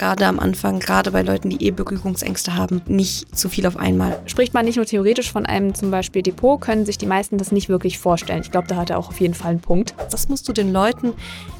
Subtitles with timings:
[0.00, 4.18] gerade am Anfang, gerade bei Leuten, die eh Berührungsängste haben, nicht zu viel auf einmal.
[4.24, 7.52] Spricht man nicht nur theoretisch von einem zum Beispiel Depot, können sich die meisten das
[7.52, 8.40] nicht wirklich vorstellen.
[8.40, 9.94] Ich glaube, da hat er auch auf jeden Fall einen Punkt.
[10.10, 11.12] Das musst du den Leuten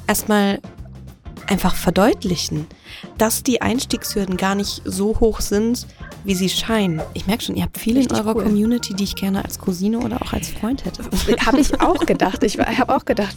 [0.07, 0.59] erstmal
[1.45, 2.65] einfach verdeutlichen,
[3.19, 5.85] dass die Einstiegshürden gar nicht so hoch sind,
[6.23, 6.99] wie sie scheinen.
[7.13, 8.43] Ich merke schon, ihr habt viele Richtig in eurer cool.
[8.43, 11.03] Community, die ich gerne als Cousine oder auch als Freund hätte.
[11.45, 12.41] habe ich auch gedacht.
[12.43, 13.35] Ich habe auch gedacht,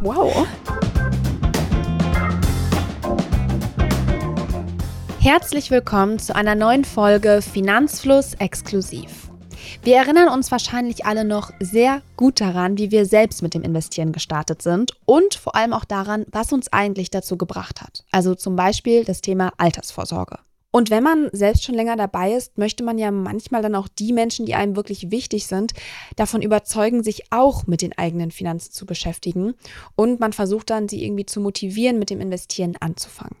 [0.00, 0.46] wow.
[5.20, 9.30] Herzlich willkommen zu einer neuen Folge Finanzfluss exklusiv.
[9.82, 14.12] Wir erinnern uns wahrscheinlich alle noch sehr gut daran, wie wir selbst mit dem Investieren
[14.12, 18.04] gestartet sind und vor allem auch daran, was uns eigentlich dazu gebracht hat.
[18.12, 20.38] Also zum Beispiel das Thema Altersvorsorge.
[20.70, 24.12] Und wenn man selbst schon länger dabei ist, möchte man ja manchmal dann auch die
[24.12, 25.72] Menschen, die einem wirklich wichtig sind,
[26.14, 29.54] davon überzeugen, sich auch mit den eigenen Finanzen zu beschäftigen.
[29.96, 33.36] Und man versucht dann, sie irgendwie zu motivieren, mit dem Investieren anzufangen.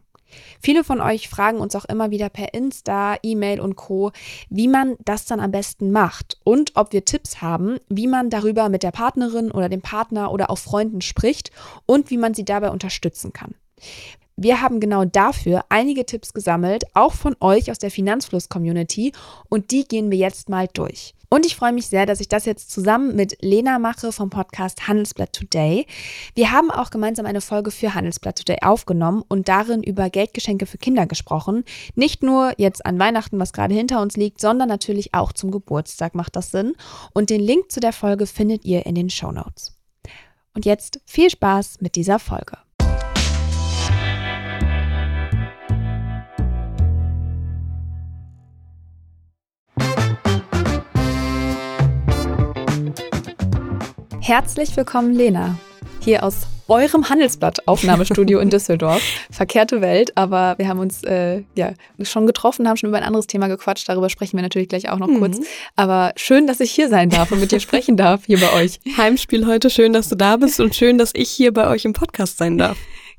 [0.60, 4.12] Viele von euch fragen uns auch immer wieder per Insta, E-Mail und Co,
[4.50, 8.68] wie man das dann am besten macht und ob wir Tipps haben, wie man darüber
[8.68, 11.50] mit der Partnerin oder dem Partner oder auch Freunden spricht
[11.86, 13.54] und wie man sie dabei unterstützen kann.
[14.40, 19.12] Wir haben genau dafür einige Tipps gesammelt, auch von euch aus der Finanzfluss-Community
[19.48, 21.14] und die gehen wir jetzt mal durch.
[21.30, 24.88] Und ich freue mich sehr, dass ich das jetzt zusammen mit Lena mache vom Podcast
[24.88, 25.86] Handelsblatt Today.
[26.34, 30.78] Wir haben auch gemeinsam eine Folge für Handelsblatt Today aufgenommen und darin über Geldgeschenke für
[30.78, 31.64] Kinder gesprochen.
[31.94, 36.14] Nicht nur jetzt an Weihnachten, was gerade hinter uns liegt, sondern natürlich auch zum Geburtstag
[36.14, 36.74] macht das Sinn.
[37.12, 39.76] Und den Link zu der Folge findet ihr in den Show Notes.
[40.54, 42.56] Und jetzt viel Spaß mit dieser Folge.
[54.28, 55.58] Herzlich willkommen, Lena.
[56.00, 59.00] Hier aus eurem Handelsblatt-Aufnahmestudio in Düsseldorf.
[59.30, 63.26] Verkehrte Welt, aber wir haben uns äh, ja schon getroffen, haben schon über ein anderes
[63.26, 63.88] Thema gequatscht.
[63.88, 65.20] Darüber sprechen wir natürlich gleich auch noch mhm.
[65.20, 65.38] kurz.
[65.76, 68.80] Aber schön, dass ich hier sein darf und mit dir sprechen darf, hier bei euch.
[68.98, 71.94] Heimspiel heute, schön, dass du da bist und schön, dass ich hier bei euch im
[71.94, 72.76] Podcast sein darf.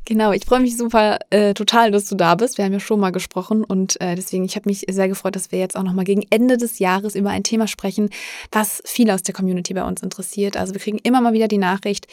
[0.10, 2.58] Genau, ich freue mich super äh, total, dass du da bist.
[2.58, 5.52] Wir haben ja schon mal gesprochen und äh, deswegen, ich habe mich sehr gefreut, dass
[5.52, 8.10] wir jetzt auch nochmal gegen Ende des Jahres über ein Thema sprechen,
[8.52, 10.58] was viele aus der Community bei uns interessiert.
[10.58, 12.08] Also wir kriegen immer mal wieder die Nachricht,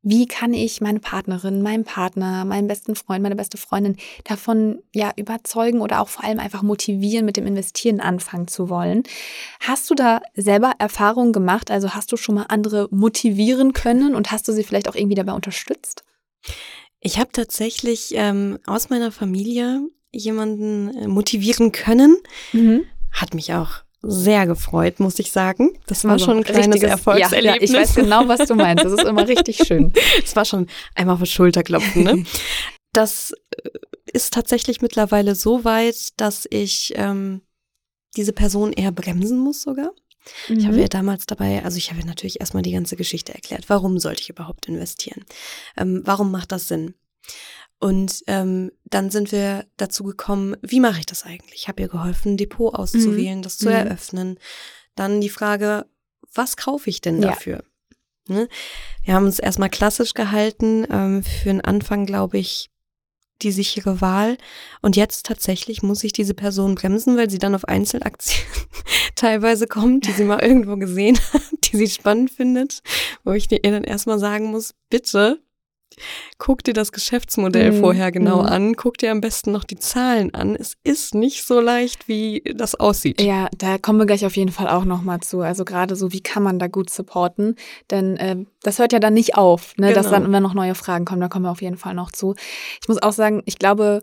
[0.00, 5.12] wie kann ich meine Partnerin, meinen Partner, meinen besten Freund, meine beste Freundin davon ja
[5.16, 9.02] überzeugen oder auch vor allem einfach motivieren, mit dem Investieren anfangen zu wollen?
[9.60, 11.70] Hast du da selber Erfahrungen gemacht?
[11.70, 15.16] Also hast du schon mal andere motivieren können und hast du sie vielleicht auch irgendwie
[15.16, 16.04] dabei unterstützt?
[17.06, 22.16] Ich habe tatsächlich ähm, aus meiner Familie jemanden äh, motivieren können.
[22.52, 22.84] Mhm.
[23.12, 25.78] Hat mich auch sehr gefreut, muss ich sagen.
[25.86, 27.44] Das war also schon ein kleines Erfolgserlebnis.
[27.44, 28.84] Ja, ja, ich weiß genau, was du meinst.
[28.84, 29.92] Das ist immer richtig schön.
[30.22, 32.02] Es war schon einmal auf die Schulter klopfen.
[32.02, 32.24] Ne?
[32.92, 33.70] Das äh,
[34.12, 37.40] ist tatsächlich mittlerweile so weit, dass ich ähm,
[38.16, 39.90] diese Person eher bremsen muss sogar.
[40.48, 40.58] Mhm.
[40.58, 43.68] Ich habe ja damals dabei, also ich habe ja natürlich erstmal die ganze Geschichte erklärt.
[43.68, 45.24] Warum sollte ich überhaupt investieren?
[45.76, 46.94] Ähm, warum macht das Sinn?
[47.78, 51.62] Und ähm, dann sind wir dazu gekommen, wie mache ich das eigentlich?
[51.62, 53.42] Ich habe ihr geholfen, ein Depot auszuwählen, mhm.
[53.42, 53.74] das zu mhm.
[53.74, 54.38] eröffnen.
[54.94, 55.86] Dann die Frage,
[56.32, 57.62] was kaufe ich denn dafür?
[58.28, 58.34] Ja.
[58.36, 58.48] Ne?
[59.02, 60.86] Wir haben uns erstmal klassisch gehalten.
[60.90, 62.70] Ähm, für den Anfang, glaube ich,
[63.44, 64.36] die sichere Wahl.
[64.82, 68.44] Und jetzt tatsächlich muss ich diese Person bremsen, weil sie dann auf Einzelaktien
[69.14, 72.82] teilweise kommt, die sie mal irgendwo gesehen hat, die sie spannend findet,
[73.22, 75.43] wo ich ihr dann erstmal sagen muss, bitte
[76.38, 77.80] Guck dir das Geschäftsmodell mhm.
[77.80, 78.48] vorher genau mhm.
[78.48, 80.56] an, guck dir am besten noch die Zahlen an.
[80.56, 83.20] Es ist nicht so leicht, wie das aussieht.
[83.20, 85.40] Ja, da kommen wir gleich auf jeden Fall auch nochmal zu.
[85.40, 87.56] Also gerade so, wie kann man da gut supporten?
[87.90, 89.88] Denn äh, das hört ja dann nicht auf, ne?
[89.88, 90.00] Genau.
[90.00, 91.20] dass dann immer noch neue Fragen kommen.
[91.20, 92.34] Da kommen wir auf jeden Fall noch zu.
[92.80, 94.02] Ich muss auch sagen, ich glaube,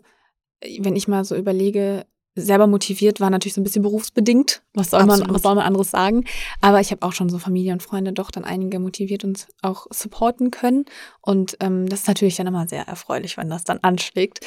[0.80, 4.62] wenn ich mal so überlege, selber motiviert war natürlich so ein bisschen berufsbedingt.
[4.74, 6.24] Was soll man, was soll man anderes sagen?
[6.60, 9.86] Aber ich habe auch schon so Familie und Freunde doch dann einige motiviert und auch
[9.90, 10.86] supporten können.
[11.20, 14.40] Und ähm, das ist natürlich dann immer sehr erfreulich, wenn das dann anschlägt.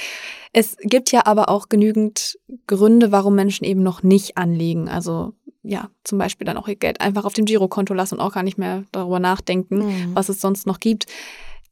[0.51, 4.89] Es gibt ja aber auch genügend Gründe, warum Menschen eben noch nicht anlegen.
[4.89, 8.33] Also ja, zum Beispiel dann auch ihr Geld einfach auf dem Girokonto lassen und auch
[8.33, 10.15] gar nicht mehr darüber nachdenken, mhm.
[10.15, 11.05] was es sonst noch gibt.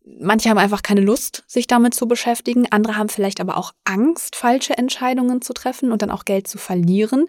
[0.05, 2.67] Manche haben einfach keine Lust, sich damit zu beschäftigen.
[2.71, 6.57] Andere haben vielleicht aber auch Angst, falsche Entscheidungen zu treffen und dann auch Geld zu
[6.57, 7.27] verlieren.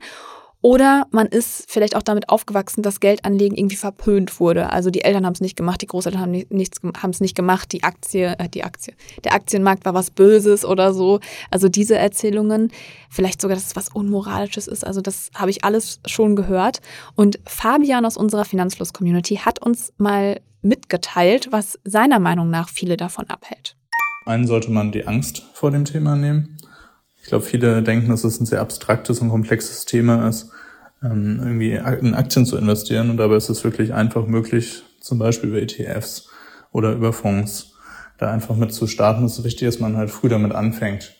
[0.64, 4.70] Oder man ist vielleicht auch damit aufgewachsen, dass Geldanlegen irgendwie verpönt wurde.
[4.70, 7.70] Also die Eltern haben es nicht gemacht, die Großeltern haben nichts haben es nicht gemacht,
[7.70, 8.94] die Aktie, äh, die Aktie,
[9.24, 11.20] der Aktienmarkt war was Böses oder so.
[11.50, 12.72] Also diese Erzählungen,
[13.10, 14.86] vielleicht sogar, dass es was Unmoralisches ist.
[14.86, 16.80] Also das habe ich alles schon gehört.
[17.14, 23.28] Und Fabian aus unserer Finanzfluss-Community hat uns mal mitgeteilt, was seiner Meinung nach viele davon
[23.28, 23.76] abhält.
[24.26, 26.56] Einen sollte man die Angst vor dem Thema nehmen.
[27.22, 30.50] Ich glaube, viele denken, dass es ein sehr abstraktes und komplexes Thema ist,
[31.02, 31.72] ähm, irgendwie
[32.06, 33.10] in Aktien zu investieren.
[33.10, 36.28] Und dabei ist es wirklich einfach möglich, zum Beispiel über ETFs
[36.72, 37.74] oder über Fonds,
[38.18, 39.24] da einfach mit zu starten.
[39.24, 41.16] Es ist wichtig, dass man halt früh damit anfängt.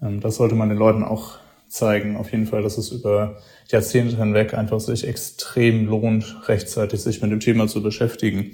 [0.00, 1.38] Ähm, das sollte man den Leuten auch
[1.68, 2.16] zeigen.
[2.16, 3.36] Auf jeden Fall, dass es über
[3.68, 8.52] Jahrzehnte hinweg einfach sich extrem lohnt, rechtzeitig sich mit dem Thema zu beschäftigen.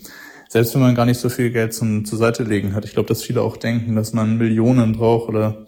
[0.52, 2.84] Selbst wenn man gar nicht so viel Geld zum, zur Seite legen hat.
[2.84, 5.64] Ich glaube, dass viele auch denken, dass man Millionen braucht oder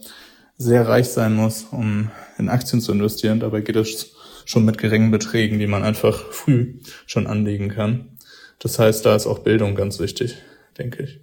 [0.58, 3.38] sehr reich sein muss, um in Aktien zu investieren.
[3.38, 8.19] Dabei geht es schon mit geringen Beträgen, die man einfach früh schon anlegen kann.
[8.58, 10.34] Das heißt, da ist auch Bildung ganz wichtig,
[10.76, 11.20] denke ich.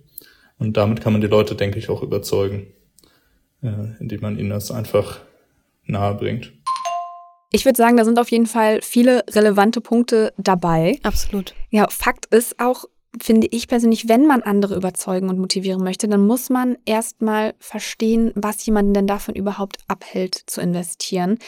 [0.57, 2.67] Und damit kann man die Leute, denke ich, auch überzeugen,
[3.61, 5.19] äh, indem man ihnen das einfach
[5.83, 6.53] nahe bringt.
[7.51, 10.97] Ich würde sagen, da sind auf jeden Fall viele relevante Punkte dabei.
[11.03, 11.55] Absolut.
[11.71, 12.85] Ja, Fakt ist auch,
[13.21, 18.31] finde ich persönlich, wenn man andere überzeugen und motivieren möchte, dann muss man erstmal verstehen,
[18.35, 21.39] was jemanden denn davon überhaupt abhält zu investieren.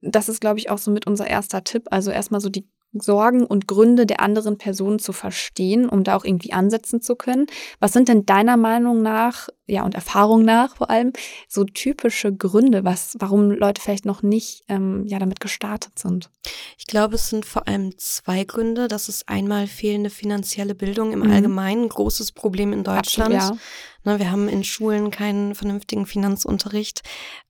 [0.00, 1.86] Das ist, glaube ich, auch so mit unser erster Tipp.
[1.90, 6.24] Also erstmal so die Sorgen und Gründe der anderen Person zu verstehen, um da auch
[6.24, 7.46] irgendwie ansetzen zu können.
[7.80, 11.12] Was sind denn deiner Meinung nach, ja, und Erfahrung nach vor allem,
[11.48, 16.30] so typische Gründe, was, warum Leute vielleicht noch nicht ähm, ja, damit gestartet sind?
[16.76, 18.88] Ich glaube, es sind vor allem zwei Gründe.
[18.88, 21.30] Das ist einmal fehlende finanzielle Bildung im mhm.
[21.30, 23.34] Allgemeinen, großes Problem in Deutschland.
[23.34, 23.60] Absolut,
[24.04, 24.12] ja.
[24.12, 27.02] Ne, wir haben in Schulen keinen vernünftigen Finanzunterricht.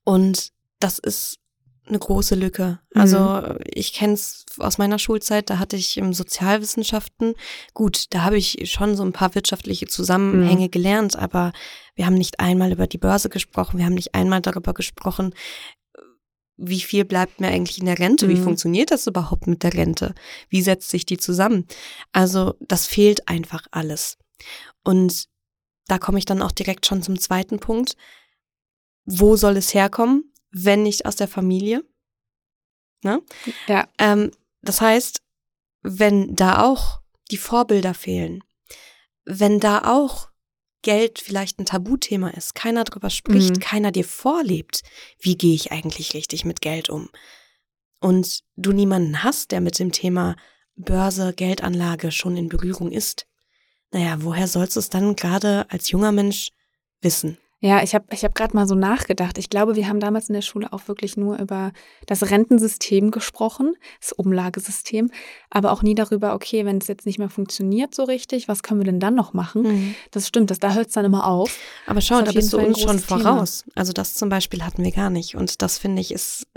[0.04, 1.36] Und das ist
[1.86, 2.78] eine große Lücke.
[2.94, 3.58] Also mhm.
[3.64, 7.34] ich kenne es aus meiner Schulzeit, da hatte ich im Sozialwissenschaften,
[7.74, 10.70] gut, da habe ich schon so ein paar wirtschaftliche Zusammenhänge mhm.
[10.70, 11.52] gelernt, aber
[11.94, 15.34] wir haben nicht einmal über die Börse gesprochen, wir haben nicht einmal darüber gesprochen,
[16.56, 18.30] wie viel bleibt mir eigentlich in der Rente, mhm.
[18.30, 20.14] wie funktioniert das überhaupt mit der Rente,
[20.48, 21.66] wie setzt sich die zusammen.
[22.12, 24.18] Also das fehlt einfach alles.
[24.84, 25.28] Und
[25.88, 27.96] da komme ich dann auch direkt schon zum zweiten Punkt.
[29.04, 30.31] Wo soll es herkommen?
[30.52, 31.84] Wenn nicht aus der Familie.
[33.02, 33.20] Ne?
[33.66, 33.88] Ja.
[33.98, 35.22] Ähm, das heißt,
[35.82, 37.00] wenn da auch
[37.30, 38.44] die Vorbilder fehlen,
[39.24, 40.28] wenn da auch
[40.82, 43.60] Geld vielleicht ein Tabuthema ist, keiner drüber spricht, mhm.
[43.60, 44.82] keiner dir vorlebt,
[45.18, 47.08] wie gehe ich eigentlich richtig mit Geld um?
[48.00, 50.36] Und du niemanden hast, der mit dem Thema
[50.74, 53.26] Börse, Geldanlage schon in Berührung ist.
[53.92, 56.50] Naja, woher sollst du es dann gerade als junger Mensch
[57.00, 57.38] wissen?
[57.64, 59.38] Ja, ich habe ich hab gerade mal so nachgedacht.
[59.38, 61.70] Ich glaube, wir haben damals in der Schule auch wirklich nur über
[62.06, 65.12] das Rentensystem gesprochen, das Umlagesystem,
[65.48, 68.80] aber auch nie darüber, okay, wenn es jetzt nicht mehr funktioniert so richtig, was können
[68.80, 69.62] wir denn dann noch machen?
[69.62, 69.94] Mhm.
[70.10, 71.56] Das stimmt, das, da hört es dann immer auf.
[71.86, 73.60] Aber schau, da bist du uns schon voraus.
[73.60, 73.72] Thema.
[73.76, 75.36] Also das zum Beispiel hatten wir gar nicht.
[75.36, 76.48] Und das finde ich ist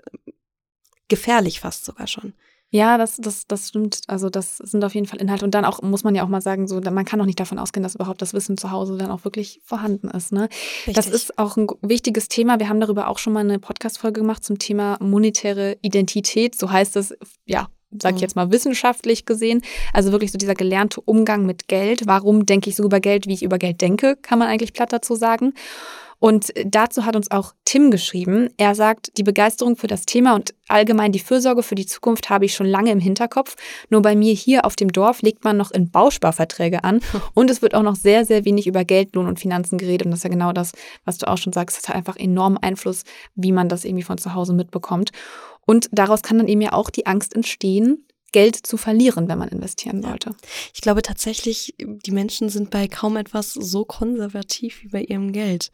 [1.07, 2.33] gefährlich fast sogar schon.
[2.71, 4.01] Ja, das, das, das stimmt.
[4.07, 5.45] Also das sind auf jeden Fall Inhalte.
[5.45, 7.59] Und dann auch, muss man ja auch mal sagen, so, man kann auch nicht davon
[7.59, 10.31] ausgehen, dass überhaupt das Wissen zu Hause dann auch wirklich vorhanden ist.
[10.31, 10.49] Ne?
[10.87, 12.59] Das ist auch ein wichtiges Thema.
[12.59, 16.55] Wir haben darüber auch schon mal eine Podcast-Folge gemacht zum Thema monetäre Identität.
[16.55, 17.15] So heißt es,
[17.45, 17.67] ja,
[18.01, 19.61] sag ich jetzt mal wissenschaftlich gesehen.
[19.93, 22.07] Also wirklich so dieser gelernte Umgang mit Geld.
[22.07, 24.91] Warum denke ich so über Geld, wie ich über Geld denke, kann man eigentlich platt
[24.91, 25.53] dazu sagen.
[26.19, 28.49] Und dazu hat uns auch Tim geschrieben.
[28.57, 32.45] Er sagt, die Begeisterung für das Thema und allgemein die Fürsorge für die Zukunft habe
[32.45, 33.55] ich schon lange im Hinterkopf.
[33.89, 37.01] Nur bei mir hier auf dem Dorf legt man noch in Bausparverträge an
[37.33, 40.05] und es wird auch noch sehr, sehr wenig über Geld, Lohn und Finanzen geredet.
[40.05, 40.71] Und das ist ja genau das,
[41.03, 41.77] was du auch schon sagst.
[41.77, 43.03] Das hat einfach enormen Einfluss,
[43.35, 45.11] wie man das irgendwie von zu Hause mitbekommt.
[45.65, 48.04] Und daraus kann dann eben ja auch die Angst entstehen,
[48.35, 50.31] Geld zu verlieren, wenn man investieren sollte.
[50.31, 50.35] Ja.
[50.73, 55.71] Ich glaube tatsächlich, die Menschen sind bei kaum etwas so konservativ wie bei ihrem Geld.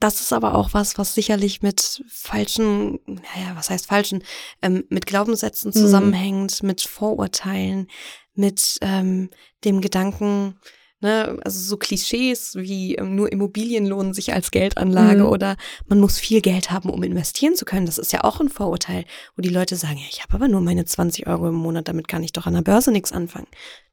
[0.00, 4.24] Das ist aber auch was, was sicherlich mit falschen, naja, was heißt falschen,
[4.62, 5.80] ähm, mit Glaubenssätzen mhm.
[5.80, 6.66] zusammenhängt, mhm.
[6.68, 7.88] mit Vorurteilen,
[8.34, 9.28] mit ähm,
[9.64, 10.58] dem Gedanken,
[11.02, 15.30] Ne, also so Klischees wie ähm, nur Immobilien lohnen sich als Geldanlage mhm.
[15.30, 15.56] oder
[15.88, 17.86] man muss viel Geld haben, um investieren zu können.
[17.86, 19.04] Das ist ja auch ein Vorurteil,
[19.34, 22.06] wo die Leute sagen, ja, ich habe aber nur meine 20 Euro im Monat, damit
[22.06, 23.48] kann ich doch an der Börse nichts anfangen.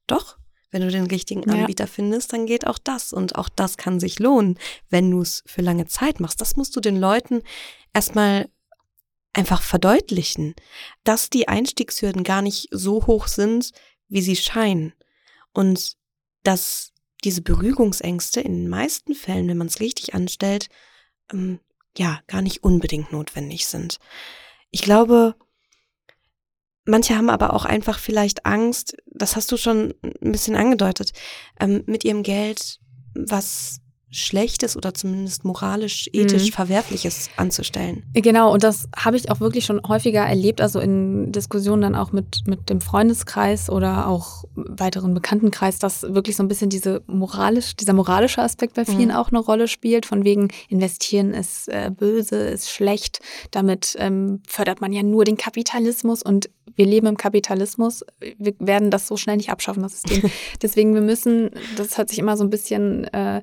[0.05, 0.37] Doch,
[0.69, 1.91] wenn du den richtigen Anbieter ja.
[1.91, 4.59] findest, dann geht auch das und auch das kann sich lohnen,
[4.91, 6.39] wenn du es für lange Zeit machst.
[6.41, 7.41] Das musst du den Leuten
[7.91, 8.47] erstmal
[9.33, 10.53] einfach verdeutlichen,
[11.03, 13.71] dass die Einstiegshürden gar nicht so hoch sind,
[14.09, 14.93] wie sie scheinen
[15.53, 15.97] und
[16.43, 20.69] dass diese Berührungsängste in den meisten Fällen, wenn man es richtig anstellt,
[21.31, 21.59] ähm,
[21.97, 23.99] ja, gar nicht unbedingt notwendig sind.
[24.71, 25.35] Ich glaube,
[26.85, 31.13] manche haben aber auch einfach vielleicht Angst, das hast du schon ein bisschen angedeutet,
[31.59, 32.79] ähm, mit ihrem Geld
[33.15, 36.53] was Schlechtes oder zumindest moralisch, ethisch Mhm.
[36.53, 38.03] Verwerfliches anzustellen.
[38.13, 42.11] Genau, und das habe ich auch wirklich schon häufiger erlebt, also in Diskussionen dann auch
[42.11, 47.75] mit, mit dem Freundeskreis oder auch weiteren Bekanntenkreis, dass wirklich so ein bisschen diese moralisch,
[47.75, 49.15] dieser moralische Aspekt bei vielen Mhm.
[49.15, 53.19] auch eine Rolle spielt, von wegen investieren ist äh, böse, ist schlecht,
[53.51, 58.05] damit ähm, fördert man ja nur den Kapitalismus und wir leben im Kapitalismus,
[58.37, 60.31] wir werden das so schnell nicht abschaffen, das System.
[60.61, 63.41] Deswegen, wir müssen, das hört sich immer so ein bisschen, äh,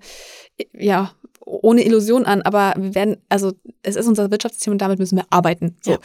[0.72, 1.10] ja,
[1.46, 5.26] ohne Illusion an, aber wir werden, also es ist unser Wirtschaftssystem und damit müssen wir
[5.30, 5.76] arbeiten.
[5.80, 5.92] So.
[5.92, 5.98] Ja.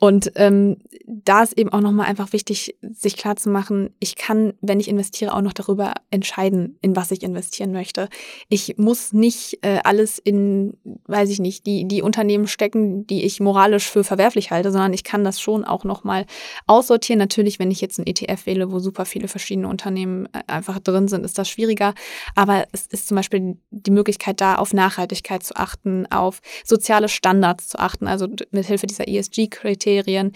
[0.00, 4.88] Und ähm, da ist eben auch nochmal einfach wichtig, sich klarzumachen, ich kann, wenn ich
[4.88, 8.08] investiere, auch noch darüber entscheiden, in was ich investieren möchte.
[8.48, 10.76] Ich muss nicht äh, alles in,
[11.06, 15.04] weiß ich nicht, die, die Unternehmen stecken, die ich moralisch für verwerflich halte, sondern ich
[15.04, 16.26] kann das schon auch nochmal
[16.66, 17.20] aussortieren.
[17.20, 21.06] Natürlich, wenn ich jetzt einen ETF wähle, wo super viele verschiedene Unternehmen äh, einfach drin
[21.06, 21.94] sind, ist das schwieriger.
[22.34, 27.68] Aber es ist zum Beispiel die Möglichkeit da, auf Nachhaltigkeit zu achten, auf soziale Standards
[27.68, 30.32] zu achten, also mit Hilfe dieser ESG-Kriterien.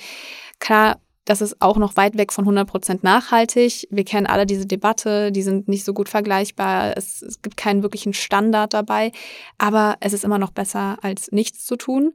[0.59, 3.87] Klar, das ist auch noch weit weg von 100 Prozent nachhaltig.
[3.91, 6.97] Wir kennen alle diese Debatte, die sind nicht so gut vergleichbar.
[6.97, 9.13] Es, es gibt keinen wirklichen Standard dabei,
[9.57, 12.13] aber es ist immer noch besser, als nichts zu tun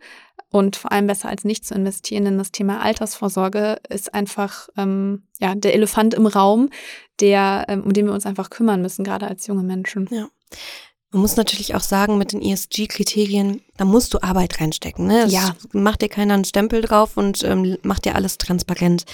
[0.50, 5.24] und vor allem besser als nicht zu investieren, denn das Thema Altersvorsorge ist einfach ähm,
[5.39, 6.70] ja der Elefant im Raum,
[7.22, 10.08] der ähm, um den wir uns einfach kümmern müssen, gerade als junge Menschen.
[11.11, 15.07] Man muss natürlich auch sagen, mit den ESG-Kriterien, da musst du Arbeit reinstecken.
[15.07, 15.23] Ne?
[15.23, 15.55] Es Ja.
[15.71, 19.05] Macht dir keiner einen Stempel drauf und ähm, macht dir alles transparent,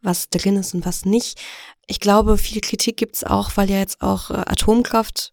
[0.00, 1.38] was drin ist und was nicht.
[1.86, 5.32] Ich glaube, viel Kritik gibt's auch, weil ja jetzt auch äh, Atomkraft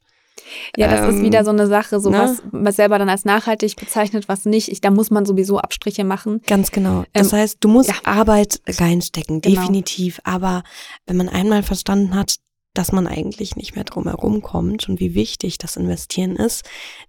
[0.76, 2.18] Ja, das ist Ähm, wieder so eine Sache, so ne?
[2.20, 4.68] was, was selber dann als nachhaltig bezeichnet, was nicht.
[4.70, 6.42] Ich, da muss man sowieso Abstriche machen.
[6.48, 7.06] Ganz genau.
[7.14, 7.96] Das Ähm, heißt, du musst ja.
[8.04, 9.62] Arbeit reinstecken, Genau.
[9.62, 10.20] definitiv.
[10.26, 10.64] Aber
[11.06, 12.36] wenn man einmal verstanden hat,
[12.80, 16.64] dass man eigentlich nicht mehr drum herum kommt und wie wichtig das Investieren ist,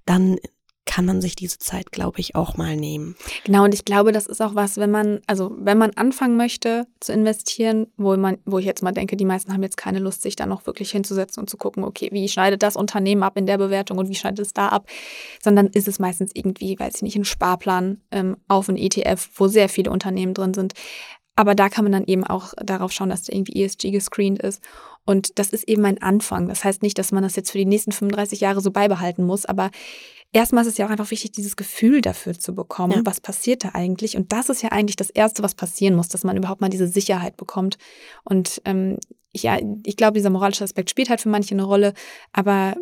[0.04, 0.36] dann
[0.84, 3.14] kann man sich diese Zeit, glaube ich, auch mal nehmen.
[3.44, 6.88] Genau, und ich glaube, das ist auch was, wenn man, also wenn man anfangen möchte
[6.98, 10.22] zu investieren, wo man, wo ich jetzt mal denke, die meisten haben jetzt keine Lust,
[10.22, 13.46] sich da noch wirklich hinzusetzen und zu gucken, okay, wie schneidet das Unternehmen ab in
[13.46, 14.88] der Bewertung und wie schneidet es da ab,
[15.40, 19.46] sondern ist es meistens irgendwie, weiß ich nicht, ein Sparplan ähm, auf ein ETF, wo
[19.46, 20.74] sehr viele Unternehmen drin sind.
[21.36, 24.62] Aber da kann man dann eben auch darauf schauen, dass der irgendwie ESG gescreent ist.
[25.10, 26.46] Und das ist eben ein Anfang.
[26.48, 29.44] Das heißt nicht, dass man das jetzt für die nächsten 35 Jahre so beibehalten muss,
[29.44, 29.70] aber
[30.32, 33.00] erstmal ist es ja auch einfach wichtig, dieses Gefühl dafür zu bekommen, Ja.
[33.04, 34.16] was passiert da eigentlich.
[34.16, 36.86] Und das ist ja eigentlich das Erste, was passieren muss, dass man überhaupt mal diese
[36.86, 37.76] Sicherheit bekommt.
[38.22, 38.98] Und ähm,
[39.32, 41.92] ja, ich glaube, dieser moralische Aspekt spielt halt für manche eine Rolle,
[42.32, 42.76] aber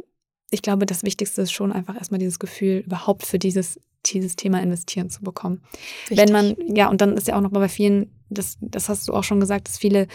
[0.50, 4.62] ich glaube, das Wichtigste ist schon einfach erstmal dieses Gefühl, überhaupt für dieses, dieses Thema
[4.62, 5.62] investieren zu bekommen.
[6.08, 9.14] Wenn man, ja, und dann ist ja auch noch bei vielen, das, das hast du
[9.14, 10.06] auch schon gesagt, dass viele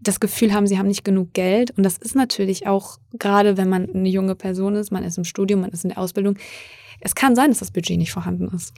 [0.00, 1.70] das Gefühl haben, sie haben nicht genug Geld.
[1.76, 5.24] Und das ist natürlich auch, gerade wenn man eine junge Person ist, man ist im
[5.24, 6.36] Studium, man ist in der Ausbildung,
[7.00, 8.72] es kann sein, dass das Budget nicht vorhanden ist.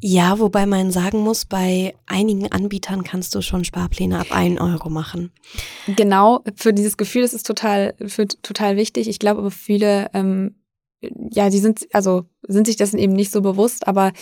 [0.00, 4.90] Ja, wobei man sagen muss, bei einigen Anbietern kannst du schon Sparpläne ab 1 Euro
[4.90, 5.32] machen.
[5.86, 9.08] Genau, für dieses Gefühl ist es total, für, total wichtig.
[9.08, 10.56] Ich glaube aber viele, ähm,
[11.00, 14.12] ja, die sind, also sind sich dessen eben nicht so bewusst, aber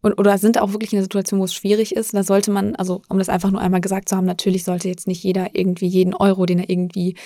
[0.00, 2.14] und, oder sind auch wirklich in einer Situation, wo es schwierig ist.
[2.14, 5.06] Da sollte man, also um das einfach nur einmal gesagt zu haben, natürlich sollte jetzt
[5.08, 7.16] nicht jeder irgendwie jeden Euro, den er irgendwie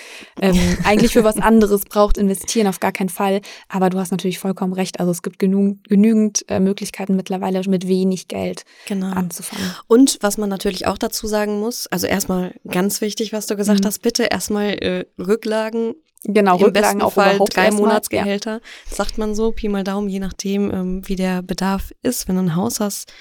[0.41, 3.41] ähm, eigentlich für was anderes braucht, investieren, auf gar keinen Fall.
[3.69, 4.99] Aber du hast natürlich vollkommen recht.
[4.99, 9.11] Also es gibt genug, genügend äh, Möglichkeiten mittlerweile mit wenig Geld Genau.
[9.11, 9.75] anzufangen.
[9.87, 13.81] Und was man natürlich auch dazu sagen muss, also erstmal ganz wichtig, was du gesagt
[13.81, 13.85] Mhm.
[13.85, 17.65] hast, bitte erstmal äh, Rücklagen Genau, Im besten auch Fall drei erstmal.
[17.65, 17.71] Ja.
[17.71, 22.27] Monatsgehälter, sagt man so, Pi mal Daumen, je nachdem, ähm, wie der Bedarf ist.
[22.27, 23.11] Wenn du ein Haus hast,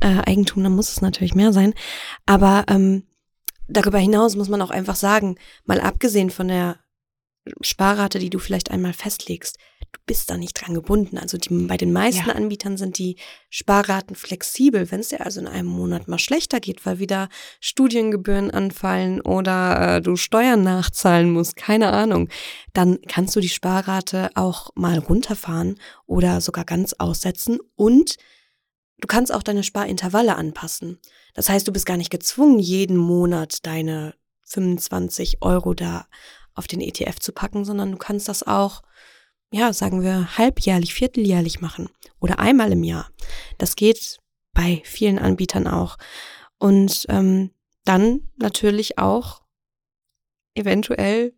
[0.00, 1.74] äh, Eigentum, dann muss es natürlich mehr sein.
[2.26, 3.04] Aber ähm,
[3.66, 6.76] darüber hinaus muss man auch einfach sagen, mal abgesehen von der
[7.60, 9.58] Sparrate, die du vielleicht einmal festlegst,
[9.92, 11.18] du bist da nicht dran gebunden.
[11.18, 12.34] Also die, bei den meisten Ja.
[12.34, 13.16] Anbietern sind die
[13.48, 14.90] Sparraten flexibel.
[14.90, 17.28] Wenn es dir also in einem Monat mal schlechter geht, weil wieder
[17.60, 22.28] Studiengebühren anfallen oder äh, du Steuern nachzahlen musst, keine Ahnung,
[22.74, 28.16] dann kannst du die Sparrate auch mal runterfahren oder sogar ganz aussetzen und
[29.00, 30.98] du kannst auch deine Sparintervalle anpassen.
[31.34, 34.14] Das heißt, du bist gar nicht gezwungen, jeden Monat deine
[34.44, 36.06] 25 Euro da
[36.58, 38.82] auf den ETF zu packen, sondern du kannst das auch,
[39.52, 41.88] ja, sagen wir, halbjährlich, vierteljährlich machen
[42.20, 43.10] oder einmal im Jahr.
[43.56, 44.18] Das geht
[44.52, 45.96] bei vielen Anbietern auch.
[46.58, 47.50] Und ähm,
[47.84, 49.42] dann natürlich auch
[50.54, 51.32] eventuell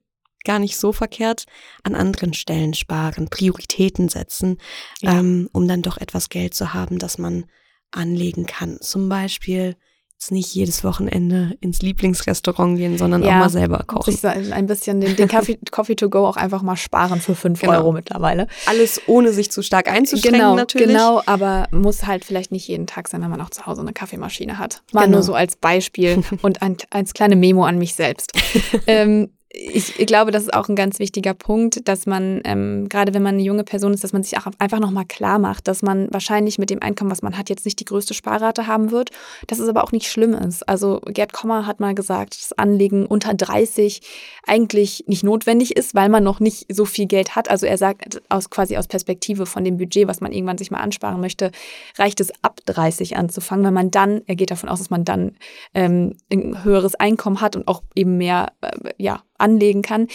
[0.44, 1.44] gar nicht so verkehrt
[1.82, 4.56] an anderen Stellen sparen, Prioritäten setzen,
[5.02, 5.18] Ja.
[5.18, 7.44] ähm, um dann doch etwas Geld zu haben, das man
[7.90, 8.80] anlegen kann.
[8.80, 9.76] Zum Beispiel
[10.20, 14.12] jetzt nicht jedes Wochenende ins Lieblingsrestaurant gehen, sondern ja, auch mal selber kochen.
[14.12, 17.62] Sich ein bisschen den, den Coffee, Coffee to go auch einfach mal sparen für fünf
[17.62, 17.72] genau.
[17.72, 18.46] Euro mittlerweile.
[18.66, 20.88] Alles ohne sich zu stark einzuschränken genau, natürlich.
[20.88, 23.94] Genau, aber muss halt vielleicht nicht jeden Tag sein, wenn man auch zu Hause eine
[23.94, 24.82] Kaffeemaschine hat.
[24.92, 25.16] Mal genau.
[25.16, 28.32] nur so als Beispiel und ein, als kleine Memo an mich selbst.
[28.86, 33.22] ähm, ich, glaube, das ist auch ein ganz wichtiger Punkt, dass man, ähm, gerade wenn
[33.24, 36.06] man eine junge Person ist, dass man sich auch einfach nochmal klar macht, dass man
[36.12, 39.10] wahrscheinlich mit dem Einkommen, was man hat, jetzt nicht die größte Sparrate haben wird,
[39.48, 40.68] dass es aber auch nicht schlimm ist.
[40.68, 44.00] Also Gerd Kommer hat mal gesagt, dass Anlegen unter 30
[44.46, 47.50] eigentlich nicht notwendig ist, weil man noch nicht so viel Geld hat.
[47.50, 50.78] Also er sagt, aus quasi aus Perspektive von dem Budget, was man irgendwann sich mal
[50.78, 51.50] ansparen möchte,
[51.98, 55.32] reicht es ab 30 anzufangen, weil man dann, er geht davon aus, dass man dann
[55.74, 60.08] ähm, ein höheres Einkommen hat und auch eben mehr, äh, ja, anlegen kann.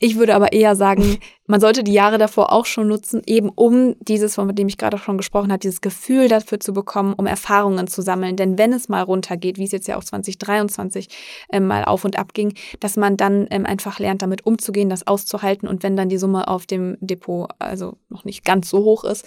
[0.00, 3.94] Ich würde aber eher sagen, man sollte die Jahre davor auch schon nutzen, eben um
[4.00, 7.26] dieses, von dem ich gerade auch schon gesprochen habe, dieses Gefühl dafür zu bekommen, um
[7.26, 8.36] Erfahrungen zu sammeln.
[8.36, 11.08] Denn wenn es mal runtergeht, wie es jetzt ja auch 2023
[11.50, 15.06] äh, mal auf und ab ging, dass man dann ähm, einfach lernt, damit umzugehen, das
[15.06, 15.68] auszuhalten.
[15.68, 19.24] Und wenn dann die Summe auf dem Depot also noch nicht ganz so hoch ist,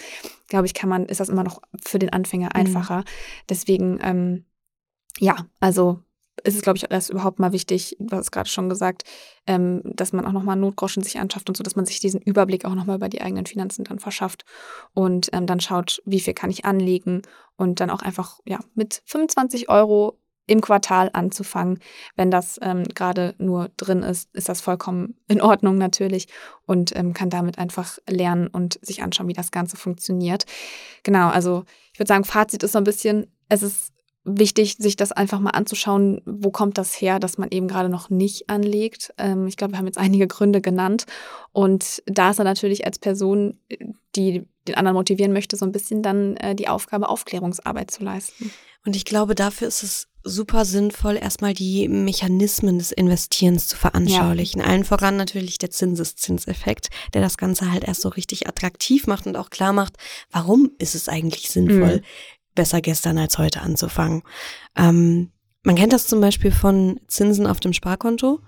[0.48, 2.60] glaube ich, kann man, ist das immer noch für den Anfänger mhm.
[2.60, 2.98] einfacher.
[2.98, 3.03] Mhm.
[3.50, 4.46] Deswegen, ähm,
[5.20, 6.01] ja, also
[6.44, 9.03] ist es, glaube ich, erst überhaupt mal wichtig, du hast es gerade schon gesagt,
[9.46, 12.65] ähm, dass man auch nochmal Notgroschen sich anschafft und so, dass man sich diesen Überblick
[12.65, 14.46] auch nochmal über die eigenen Finanzen dann verschafft
[14.94, 17.22] und ähm, dann schaut, wie viel kann ich anlegen
[17.56, 21.79] und dann auch einfach ja mit 25 Euro im Quartal anzufangen.
[22.15, 26.27] Wenn das ähm, gerade nur drin ist, ist das vollkommen in Ordnung natürlich
[26.65, 30.46] und ähm, kann damit einfach lernen und sich anschauen, wie das Ganze funktioniert.
[31.03, 33.94] Genau, also ich würde sagen, Fazit ist so ein bisschen, es ist
[34.27, 38.10] wichtig, sich das einfach mal anzuschauen, wo kommt das her, dass man eben gerade noch
[38.10, 39.13] nicht anlegt.
[39.17, 41.05] Ähm, ich glaube, wir haben jetzt einige Gründe genannt.
[41.53, 43.60] Und da ist er natürlich als Person,
[44.15, 48.51] die den anderen motivieren möchte, so ein bisschen dann äh, die Aufgabe, Aufklärungsarbeit zu leisten.
[48.86, 54.62] Und ich glaube, dafür ist es super sinnvoll, erstmal die Mechanismen des Investierens zu veranschaulichen.
[54.62, 54.67] Ja.
[54.67, 59.38] Allen voran natürlich der Zinseszinseffekt, der das Ganze halt erst so richtig attraktiv macht und
[59.38, 59.93] auch klar macht,
[60.31, 62.01] warum ist es eigentlich sinnvoll, mhm
[62.57, 64.23] besser gestern als heute anzufangen.
[64.75, 65.31] Ähm,
[65.63, 68.41] man kennt das zum Beispiel von Zinsen auf dem Sparkonto.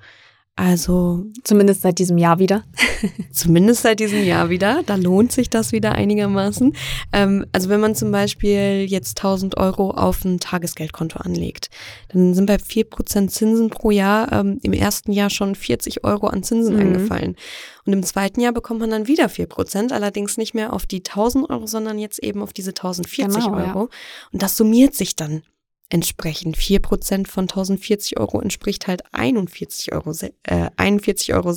[0.59, 2.65] Also zumindest seit diesem Jahr wieder.
[3.31, 4.83] zumindest seit diesem Jahr wieder.
[4.85, 6.75] Da lohnt sich das wieder einigermaßen.
[7.13, 11.69] Ähm, also wenn man zum Beispiel jetzt 1000 Euro auf ein Tagesgeldkonto anlegt,
[12.09, 16.43] dann sind bei 4% Zinsen pro Jahr ähm, im ersten Jahr schon 40 Euro an
[16.43, 16.81] Zinsen mhm.
[16.81, 17.37] angefallen.
[17.85, 21.49] Und im zweiten Jahr bekommt man dann wieder 4%, allerdings nicht mehr auf die 1000
[21.49, 23.79] Euro, sondern jetzt eben auf diese 1040 genau, Euro.
[23.83, 23.87] Ja.
[24.33, 25.41] Und das summiert sich dann
[25.89, 26.53] entsprechen.
[26.53, 30.11] 4% von 1040 Euro entspricht halt 41 Euro,
[30.43, 31.53] äh, 41,60 Euro.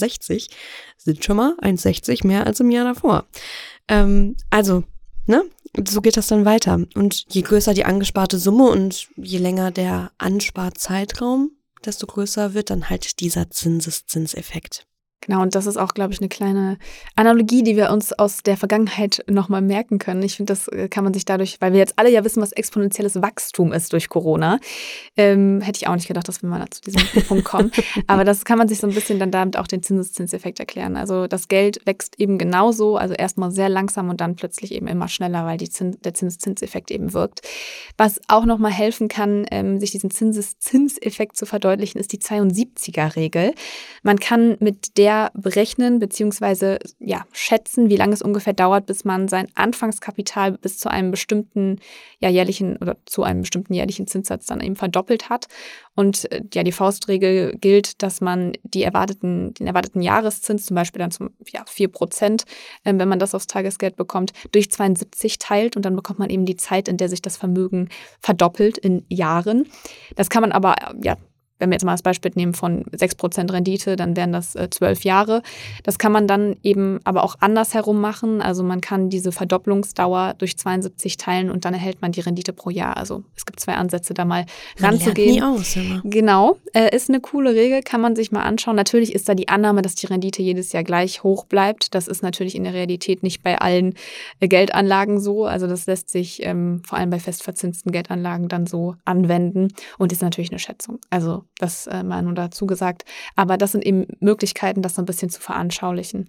[0.96, 3.26] Sind schon mal 1,60 mehr als im Jahr davor.
[3.88, 4.84] Ähm, also,
[5.26, 5.44] ne?
[5.88, 6.84] So geht das dann weiter.
[6.94, 11.50] Und je größer die angesparte Summe und je länger der Ansparzeitraum,
[11.84, 14.86] desto größer wird dann halt dieser Zinseszinseffekt.
[15.24, 16.78] Genau, und das ist auch, glaube ich, eine kleine
[17.14, 20.20] Analogie, die wir uns aus der Vergangenheit nochmal merken können.
[20.24, 22.50] Ich finde, das äh, kann man sich dadurch, weil wir jetzt alle ja wissen, was
[22.50, 24.58] exponentielles Wachstum ist durch Corona.
[25.16, 27.70] Ähm, hätte ich auch nicht gedacht, dass wir mal zu diesem Punkt kommen.
[28.08, 30.96] Aber das kann man sich so ein bisschen dann damit auch den Zinseszinseffekt erklären.
[30.96, 35.06] Also das Geld wächst eben genauso, also erstmal sehr langsam und dann plötzlich eben immer
[35.06, 37.42] schneller, weil die Zins, der Zinseszinseffekt eben wirkt.
[37.96, 43.54] Was auch nochmal helfen kann, ähm, sich diesen Zinseszinseffekt zu verdeutlichen, ist die 72er-Regel.
[44.02, 46.78] Man kann mit der ungefähr berechnen bzw.
[46.98, 51.78] Ja, schätzen, wie lange es ungefähr dauert, bis man sein Anfangskapital bis zu einem bestimmten
[52.18, 55.46] ja, jährlichen oder zu einem bestimmten jährlichen Zinssatz dann eben verdoppelt hat.
[55.94, 61.00] Und äh, ja, die Faustregel gilt, dass man die erwarteten, den erwarteten Jahreszins, zum Beispiel
[61.00, 62.44] dann zum ja, 4 Prozent,
[62.84, 66.46] äh, wenn man das aufs Tagesgeld bekommt, durch 72 teilt und dann bekommt man eben
[66.46, 67.88] die Zeit, in der sich das Vermögen
[68.20, 69.66] verdoppelt in Jahren.
[70.16, 71.16] Das kann man aber ja
[71.62, 75.04] wenn wir jetzt mal das Beispiel nehmen von 6% Rendite, dann wären das äh, zwölf
[75.04, 75.42] Jahre.
[75.84, 78.42] Das kann man dann eben aber auch andersherum machen.
[78.42, 82.70] Also man kann diese Verdopplungsdauer durch 72 teilen und dann erhält man die Rendite pro
[82.70, 82.96] Jahr.
[82.96, 84.44] Also es gibt zwei Ansätze, da mal
[84.80, 85.34] man ranzugehen.
[85.34, 86.00] Nie aus, immer.
[86.02, 88.74] Genau, äh, ist eine coole Regel, kann man sich mal anschauen.
[88.74, 91.94] Natürlich ist da die Annahme, dass die Rendite jedes Jahr gleich hoch bleibt.
[91.94, 93.94] Das ist natürlich in der Realität nicht bei allen
[94.40, 95.46] äh, Geldanlagen so.
[95.46, 100.22] Also das lässt sich ähm, vor allem bei festverzinsten Geldanlagen dann so anwenden und ist
[100.22, 100.98] natürlich eine Schätzung.
[101.10, 103.04] Also das äh, mal nur dazu gesagt.
[103.36, 106.28] Aber das sind eben Möglichkeiten, das so ein bisschen zu veranschaulichen.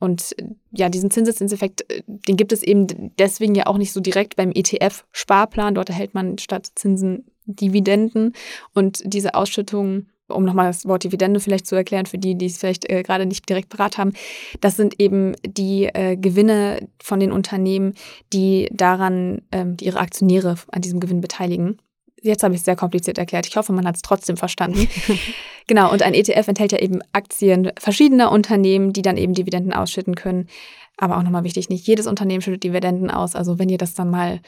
[0.00, 0.36] Und
[0.70, 4.52] ja, diesen Zinseszinseffekt, äh, den gibt es eben deswegen ja auch nicht so direkt beim
[4.52, 5.74] ETF-Sparplan.
[5.74, 8.34] Dort erhält man statt Zinsen Dividenden
[8.74, 12.58] und diese Ausschüttungen um nochmal das Wort Dividende vielleicht zu erklären, für die, die es
[12.58, 14.12] vielleicht äh, gerade nicht direkt parat haben,
[14.60, 17.94] das sind eben die äh, Gewinne von den Unternehmen,
[18.34, 21.78] die daran, ähm, die ihre Aktionäre an diesem Gewinn beteiligen
[22.22, 23.46] Jetzt habe ich es sehr kompliziert erklärt.
[23.46, 24.88] Ich hoffe, man hat es trotzdem verstanden.
[25.66, 30.14] genau, und ein ETF enthält ja eben Aktien verschiedener Unternehmen, die dann eben Dividenden ausschütten
[30.14, 30.48] können.
[30.96, 33.36] Aber auch nochmal wichtig, nicht jedes Unternehmen schüttet Dividenden aus.
[33.36, 34.40] Also wenn ihr das dann mal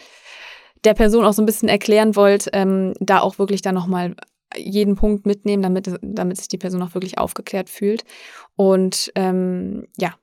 [0.85, 4.17] der Person auch so ein bisschen erklären wollt, ähm, da auch wirklich dann nochmal
[4.57, 8.05] jeden Punkt mitnehmen, damit, damit sich die Person auch wirklich aufgeklärt fühlt.
[8.57, 10.15] Und ähm, ja,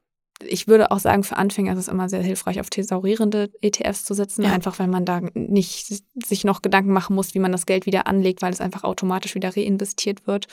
[0.43, 4.13] ich würde auch sagen, für Anfänger ist es immer sehr hilfreich, auf thesaurierende ETFs zu
[4.13, 4.51] setzen, ja.
[4.51, 8.07] einfach weil man da nicht sich noch Gedanken machen muss, wie man das Geld wieder
[8.07, 10.47] anlegt, weil es einfach automatisch wieder reinvestiert wird.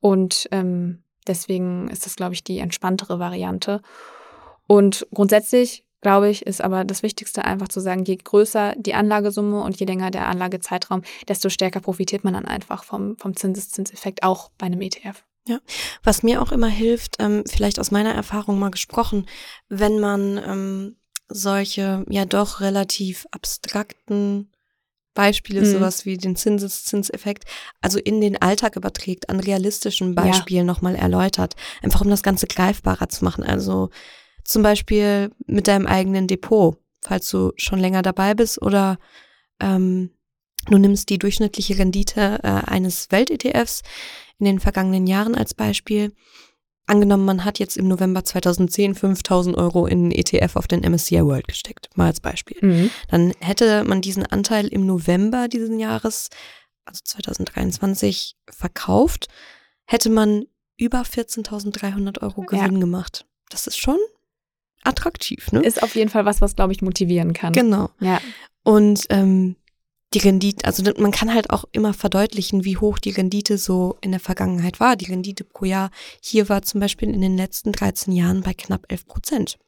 [0.00, 3.82] Und ähm, deswegen ist das, glaube ich, die entspanntere Variante.
[4.66, 9.62] Und grundsätzlich, glaube ich, ist aber das Wichtigste einfach zu sagen, je größer die Anlagesumme
[9.62, 14.50] und je länger der Anlagezeitraum, desto stärker profitiert man dann einfach vom, vom Zinseszinseffekt auch
[14.58, 15.24] bei einem ETF.
[15.48, 15.60] Ja,
[16.02, 19.26] was mir auch immer hilft, ähm, vielleicht aus meiner Erfahrung mal gesprochen,
[19.68, 20.96] wenn man ähm,
[21.28, 24.50] solche ja doch relativ abstrakten
[25.14, 25.66] Beispiele, mhm.
[25.66, 27.44] sowas wie den Zinseszinseffekt,
[27.80, 30.72] also in den Alltag überträgt, an realistischen Beispielen ja.
[30.72, 33.42] nochmal erläutert, einfach um das Ganze greifbarer zu machen.
[33.42, 33.90] Also
[34.44, 38.98] zum Beispiel mit deinem eigenen Depot, falls du schon länger dabei bist oder
[39.60, 40.10] ähm,
[40.70, 43.82] du nimmst die durchschnittliche Rendite äh, eines Welt-ETFs
[44.38, 46.12] in den vergangenen Jahren als Beispiel.
[46.88, 51.48] Angenommen, man hat jetzt im November 2010 5000 Euro in ETF auf den MSCI World
[51.48, 52.58] gesteckt, mal als Beispiel.
[52.60, 52.90] Mhm.
[53.08, 56.30] Dann hätte man diesen Anteil im November diesen Jahres,
[56.84, 59.26] also 2023, verkauft,
[59.84, 60.44] hätte man
[60.76, 62.80] über 14.300 Euro Gewinn ja.
[62.80, 63.26] gemacht.
[63.48, 63.98] Das ist schon
[64.84, 65.62] attraktiv, ne?
[65.62, 67.52] Ist auf jeden Fall was, was, glaube ich, motivieren kann.
[67.52, 67.90] Genau.
[67.98, 68.20] Ja.
[68.62, 69.56] Und ähm,
[70.14, 74.12] die Rendite, also man kann halt auch immer verdeutlichen, wie hoch die Rendite so in
[74.12, 74.96] der Vergangenheit war.
[74.96, 75.90] Die Rendite pro Jahr
[76.20, 79.58] hier war zum Beispiel in den letzten 13 Jahren bei knapp 11 Prozent.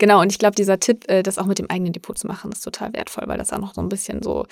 [0.00, 2.50] Genau, und ich glaube, dieser Tipp, äh, das auch mit dem eigenen Depot zu machen,
[2.50, 4.46] ist total wertvoll, weil das auch noch so ein bisschen so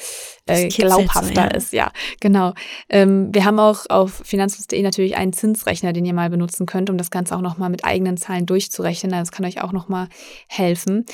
[0.45, 1.57] äh, glaubhafter ja.
[1.57, 1.73] ist.
[1.73, 2.53] Ja, genau.
[2.91, 6.99] Ähm, wir haben auch auf finanzlust.de natürlich einen Zinsrechner, den ihr mal benutzen könnt, um
[6.99, 9.11] das Ganze auch nochmal mit eigenen Zahlen durchzurechnen.
[9.11, 10.09] Das kann euch auch nochmal
[10.49, 11.07] helfen.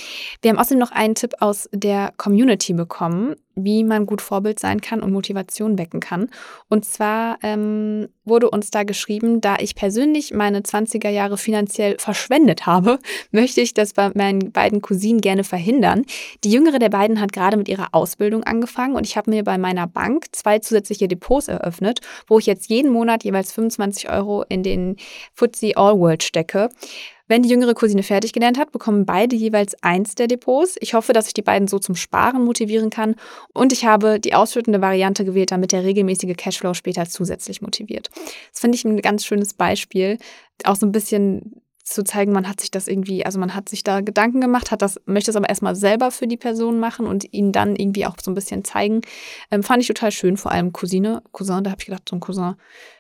[0.43, 4.81] Wir haben außerdem noch einen Tipp aus der Community bekommen wie man gut Vorbild sein
[4.81, 6.31] kann und Motivation wecken kann.
[6.69, 12.67] Und zwar ähm, wurde uns da geschrieben, da ich persönlich meine 20er Jahre finanziell verschwendet
[12.67, 12.99] habe,
[13.31, 16.05] möchte ich das bei meinen beiden Cousinen gerne verhindern.
[16.43, 19.59] Die jüngere der beiden hat gerade mit ihrer Ausbildung angefangen und ich habe mir bei
[19.59, 24.63] meiner Bank zwei zusätzliche Depots eröffnet, wo ich jetzt jeden Monat jeweils 25 Euro in
[24.63, 24.97] den
[25.35, 26.71] FTSE All World stecke.
[27.27, 30.77] Wenn die jüngere Cousine fertig gelernt hat, bekommen beide jeweils eins der Depots.
[30.81, 33.15] Ich hoffe, dass ich die beiden so zum Sparen motivieren kann.
[33.55, 38.11] Und ich habe die ausschüttende Variante gewählt, damit der regelmäßige Cashflow später zusätzlich motiviert.
[38.53, 40.19] Das finde ich ein ganz schönes Beispiel.
[40.65, 43.85] Auch so ein bisschen zu zeigen, man hat sich das irgendwie, also man hat sich
[43.85, 47.33] da Gedanken gemacht, hat das, möchte es aber erstmal selber für die Person machen und
[47.33, 49.03] ihnen dann irgendwie auch so ein bisschen zeigen.
[49.51, 52.21] Ähm, fand ich total schön, vor allem Cousine, Cousin, da habe ich gedacht, so ein
[52.21, 52.55] Cousin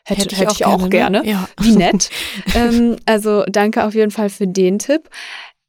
[0.04, 1.22] hätte, hätte ich, hätte auch, ich auch gerne.
[1.22, 1.22] gerne.
[1.22, 1.28] Ne?
[1.30, 1.48] Ja.
[1.60, 2.10] Wie nett.
[2.54, 5.08] ähm, also danke auf jeden Fall für den Tipp.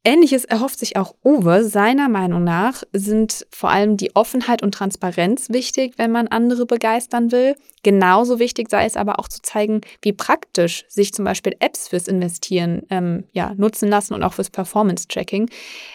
[0.06, 1.64] Ähnliches erhofft sich auch Uwe.
[1.64, 7.32] Seiner Meinung nach sind vor allem die Offenheit und Transparenz wichtig, wenn man andere begeistern
[7.32, 7.56] will.
[7.82, 12.06] Genauso wichtig sei es aber auch zu zeigen, wie praktisch sich zum Beispiel Apps fürs
[12.06, 15.50] Investieren ähm, ja, nutzen lassen und auch fürs Performance-Tracking.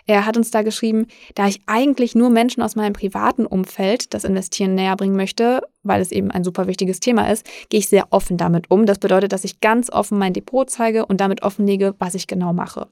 [0.07, 4.25] Er hat uns da geschrieben, da ich eigentlich nur Menschen aus meinem privaten Umfeld das
[4.25, 8.07] Investieren näher bringen möchte, weil es eben ein super wichtiges Thema ist, gehe ich sehr
[8.09, 8.85] offen damit um.
[8.85, 12.51] Das bedeutet, dass ich ganz offen mein Depot zeige und damit offenlege, was ich genau
[12.51, 12.89] mache.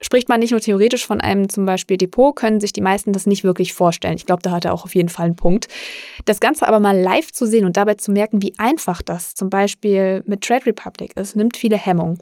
[0.00, 3.26] Spricht man nicht nur theoretisch von einem zum Beispiel Depot, können sich die meisten das
[3.26, 4.16] nicht wirklich vorstellen.
[4.16, 5.68] Ich glaube, da hat er auch auf jeden Fall einen Punkt.
[6.24, 9.50] Das Ganze aber mal live zu sehen und dabei zu merken, wie einfach das zum
[9.50, 12.18] Beispiel mit Trade Republic ist, nimmt viele Hemmungen.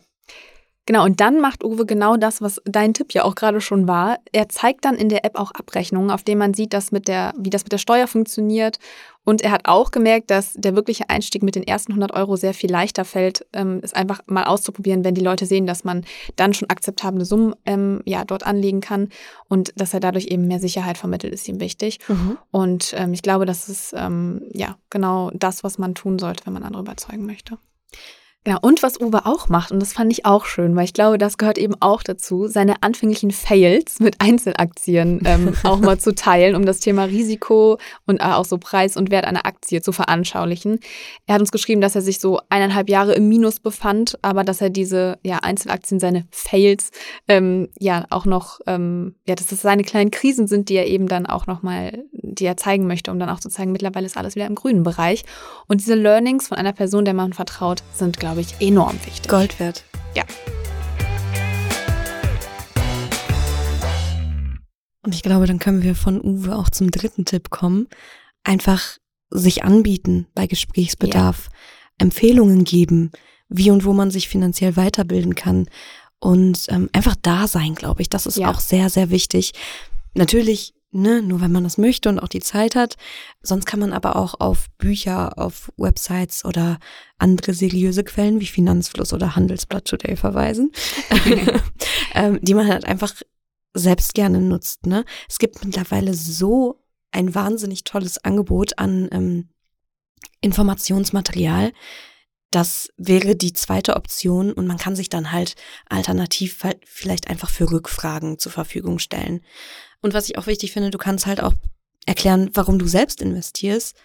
[0.85, 4.18] Genau, und dann macht Uwe genau das, was dein Tipp ja auch gerade schon war.
[4.33, 7.33] Er zeigt dann in der App auch Abrechnungen, auf denen man sieht, dass mit der,
[7.38, 8.81] wie das mit der Steuer funktioniert.
[9.25, 12.53] Und er hat auch gemerkt, dass der wirkliche Einstieg mit den ersten 100 Euro sehr
[12.53, 16.53] viel leichter fällt, ähm, es einfach mal auszuprobieren, wenn die Leute sehen, dass man dann
[16.53, 19.11] schon akzeptable Summen ähm, ja, dort anlegen kann
[19.49, 22.01] und dass er dadurch eben mehr Sicherheit vermittelt, ist ihm wichtig.
[22.09, 22.38] Mhm.
[22.51, 26.55] Und ähm, ich glaube, das ist ähm, ja genau das, was man tun sollte, wenn
[26.55, 27.59] man andere überzeugen möchte.
[28.44, 31.16] Genau, und was Uwe auch macht, und das fand ich auch schön, weil ich glaube,
[31.16, 36.57] das gehört eben auch dazu, seine anfänglichen Fails mit Einzelaktien ähm, auch mal zu teilen,
[36.57, 40.81] um das Thema Risiko und äh, auch so Preis und Wert einer Aktie zu veranschaulichen.
[41.26, 44.61] Er hat uns geschrieben, dass er sich so eineinhalb Jahre im Minus befand, aber dass
[44.61, 46.90] er diese ja, Einzelaktien, seine Fails,
[47.28, 51.07] ähm, ja auch noch, ähm, ja, dass das seine kleinen Krisen sind, die er eben
[51.07, 52.02] dann auch nochmal,
[52.33, 54.83] die er zeigen möchte, um dann auch zu zeigen, mittlerweile ist alles wieder im grünen
[54.83, 55.25] Bereich.
[55.68, 59.29] Und diese Learnings von einer Person, der man vertraut, sind, glaube ich, enorm wichtig.
[59.29, 59.85] Gold wert.
[60.14, 60.25] Ja.
[65.05, 67.88] Und ich glaube, dann können wir von Uwe auch zum dritten Tipp kommen.
[68.45, 68.99] Einfach
[69.31, 71.53] sich anbieten bei Gesprächsbedarf, ja.
[71.99, 73.11] Empfehlungen geben,
[73.49, 75.66] wie und wo man sich finanziell weiterbilden kann
[76.23, 78.09] und ähm, einfach da sein, glaube ich.
[78.09, 78.51] Das ist ja.
[78.51, 79.53] auch sehr, sehr wichtig.
[80.14, 82.96] Natürlich ne, nur wenn man das möchte und auch die Zeit hat.
[83.42, 86.78] Sonst kann man aber auch auf Bücher, auf Websites oder
[87.18, 90.70] andere seriöse Quellen wie Finanzfluss oder Handelsblatt Today verweisen,
[92.14, 93.14] ähm, die man halt einfach
[93.74, 94.87] selbst gerne nutzt.
[94.87, 95.05] Ne?
[95.28, 99.48] Es gibt mittlerweile so ein wahnsinnig tolles Angebot an ähm,
[100.40, 101.72] Informationsmaterial.
[102.50, 105.55] Das wäre die zweite Option und man kann sich dann halt
[105.88, 109.40] alternativ vielleicht einfach für Rückfragen zur Verfügung stellen.
[110.03, 111.55] Und was ich auch wichtig finde, du kannst halt auch
[112.05, 113.97] erklären, warum du selbst investierst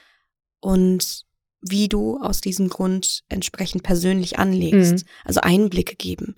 [0.60, 1.26] und
[1.62, 5.04] wie du aus diesem Grund entsprechend persönlich anlegst.
[5.06, 5.10] Mhm.
[5.26, 6.36] Also Einblicke geben.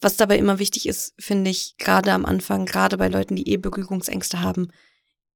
[0.00, 3.56] Was dabei immer wichtig ist, finde ich, gerade am Anfang, gerade bei Leuten, die eh
[3.56, 4.68] Berührungsängste haben,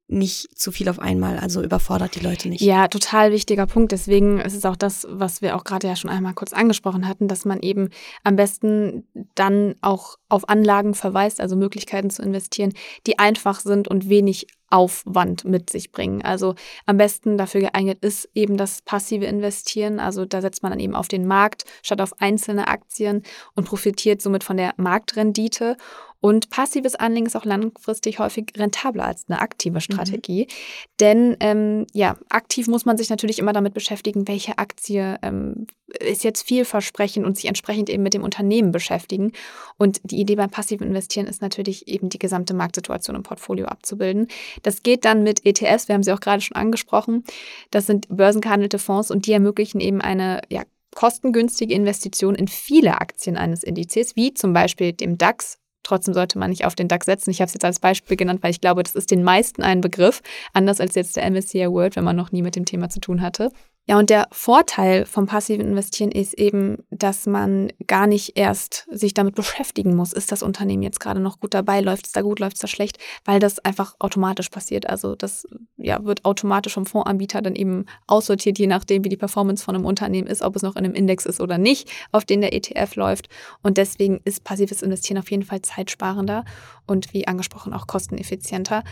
[0.09, 2.63] nicht zu viel auf einmal, also überfordert die Leute nicht.
[2.63, 3.93] Ja, total wichtiger Punkt.
[3.93, 7.29] Deswegen ist es auch das, was wir auch gerade ja schon einmal kurz angesprochen hatten,
[7.29, 7.91] dass man eben
[8.25, 12.73] am besten dann auch auf Anlagen verweist, also Möglichkeiten zu investieren,
[13.07, 16.23] die einfach sind und wenig Aufwand mit sich bringen.
[16.23, 19.99] Also am besten dafür geeignet ist eben das passive Investieren.
[19.99, 23.23] Also da setzt man dann eben auf den Markt statt auf einzelne Aktien
[23.55, 25.77] und profitiert somit von der Marktrendite.
[26.21, 29.81] Und passives Anlegen ist auch langfristig häufig rentabler als eine aktive mhm.
[29.81, 30.45] Strategie.
[30.45, 30.53] Mhm.
[31.01, 35.67] Denn ähm, ja, aktiv muss man sich natürlich immer damit beschäftigen, welche Aktie ähm,
[36.01, 39.33] ist jetzt vielversprechend und sich entsprechend eben mit dem Unternehmen beschäftigen.
[39.79, 44.29] Und die Idee beim passiven Investieren ist natürlich eben die gesamte Marktsituation im Portfolio abzubilden.
[44.63, 47.25] Das geht dann mit ETFs, wir haben sie auch gerade schon angesprochen.
[47.71, 50.63] Das sind börsengehandelte Fonds und die ermöglichen eben eine ja,
[50.95, 56.51] kostengünstige Investition in viele Aktien eines Indizes, wie zum Beispiel dem DAX Trotzdem sollte man
[56.51, 57.31] nicht auf den DAX setzen.
[57.31, 59.81] Ich habe es jetzt als Beispiel genannt, weil ich glaube, das ist den meisten ein
[59.81, 63.01] Begriff, anders als jetzt der MSCI World, wenn man noch nie mit dem Thema zu
[63.01, 63.51] tun hatte.
[63.89, 69.15] Ja, und der Vorteil vom passiven Investieren ist eben, dass man gar nicht erst sich
[69.15, 72.39] damit beschäftigen muss, ist das Unternehmen jetzt gerade noch gut dabei, läuft es da gut,
[72.39, 74.87] läuft es da schlecht, weil das einfach automatisch passiert.
[74.91, 75.49] Also das
[75.79, 79.87] ja, wird automatisch vom Fondsanbieter dann eben aussortiert, je nachdem, wie die Performance von einem
[79.87, 82.95] Unternehmen ist, ob es noch in einem Index ist oder nicht, auf den der ETF
[82.97, 83.31] läuft.
[83.63, 86.45] Und deswegen ist passives Investieren auf jeden Fall zeitsparender
[86.87, 88.85] und wie angesprochen auch kosteneffizienter.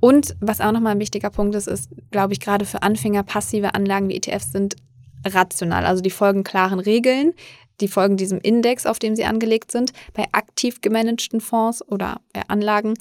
[0.00, 3.74] Und was auch nochmal ein wichtiger Punkt ist, ist, glaube ich, gerade für Anfänger passive
[3.74, 4.76] Anlagen wie ETFs sind
[5.26, 5.84] rational.
[5.84, 7.34] Also die folgen klaren Regeln,
[7.80, 9.92] die folgen diesem Index, auf dem sie angelegt sind.
[10.14, 12.94] Bei aktiv gemanagten Fonds oder Anlagen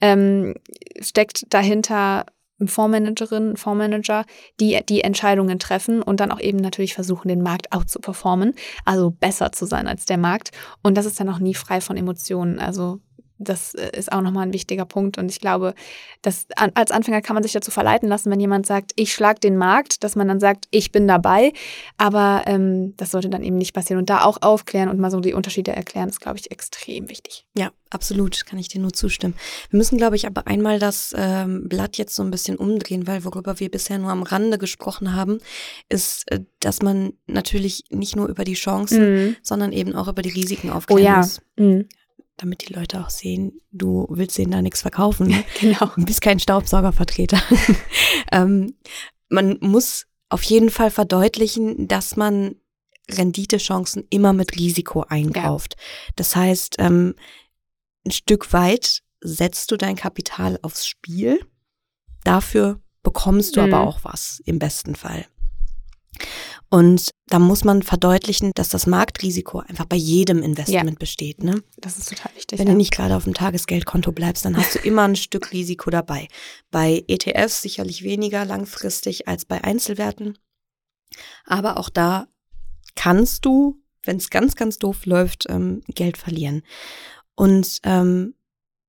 [0.00, 0.54] ähm,
[1.00, 2.26] steckt dahinter
[2.60, 4.24] eine Fondsmanagerin, ein Fondsmanager,
[4.60, 8.54] die die Entscheidungen treffen und dann auch eben natürlich versuchen, den Markt out zu performen,
[8.84, 10.50] also besser zu sein als der Markt.
[10.82, 12.60] Und das ist dann auch nie frei von Emotionen.
[12.60, 13.00] Also
[13.38, 15.18] das äh, ist auch nochmal ein wichtiger Punkt.
[15.18, 15.74] Und ich glaube,
[16.22, 19.56] dass als Anfänger kann man sich dazu verleiten lassen, wenn jemand sagt, ich schlage den
[19.56, 21.52] Markt, dass man dann sagt, ich bin dabei.
[21.98, 23.98] Aber ähm, das sollte dann eben nicht passieren.
[23.98, 27.44] Und da auch aufklären und mal so die Unterschiede erklären, ist, glaube ich, extrem wichtig.
[27.56, 29.34] Ja, absolut, kann ich dir nur zustimmen.
[29.70, 33.24] Wir müssen, glaube ich, aber einmal das ähm, Blatt jetzt so ein bisschen umdrehen, weil
[33.24, 35.38] worüber wir bisher nur am Rande gesprochen haben,
[35.88, 39.36] ist, äh, dass man natürlich nicht nur über die Chancen, mhm.
[39.42, 41.16] sondern eben auch über die Risiken aufklären oh, ja.
[41.16, 41.40] muss.
[41.56, 41.88] Mhm
[42.36, 45.44] damit die Leute auch sehen, du willst denen da nichts verkaufen.
[45.60, 45.90] Genau.
[45.96, 47.40] Du bist kein Staubsaugervertreter.
[48.32, 48.74] ähm,
[49.28, 52.56] man muss auf jeden Fall verdeutlichen, dass man
[53.10, 55.76] Renditechancen immer mit Risiko einkauft.
[55.76, 56.12] Ja.
[56.16, 57.14] Das heißt, ähm,
[58.06, 61.40] ein Stück weit setzt du dein Kapital aufs Spiel.
[62.24, 63.72] Dafür bekommst du mhm.
[63.72, 65.26] aber auch was im besten Fall.
[66.70, 70.96] Und da muss man verdeutlichen, dass das Marktrisiko einfach bei jedem Investment ja.
[70.98, 71.42] besteht.
[71.42, 71.62] Ne?
[71.76, 72.58] Das ist total wichtig.
[72.58, 72.72] Wenn ja.
[72.72, 76.28] du nicht gerade auf dem Tagesgeldkonto bleibst, dann hast du immer ein Stück Risiko dabei.
[76.70, 80.38] Bei ETFs sicherlich weniger langfristig als bei Einzelwerten.
[81.44, 82.26] Aber auch da
[82.96, 86.62] kannst du, wenn es ganz, ganz doof läuft, ähm, Geld verlieren.
[87.36, 88.34] Und ähm,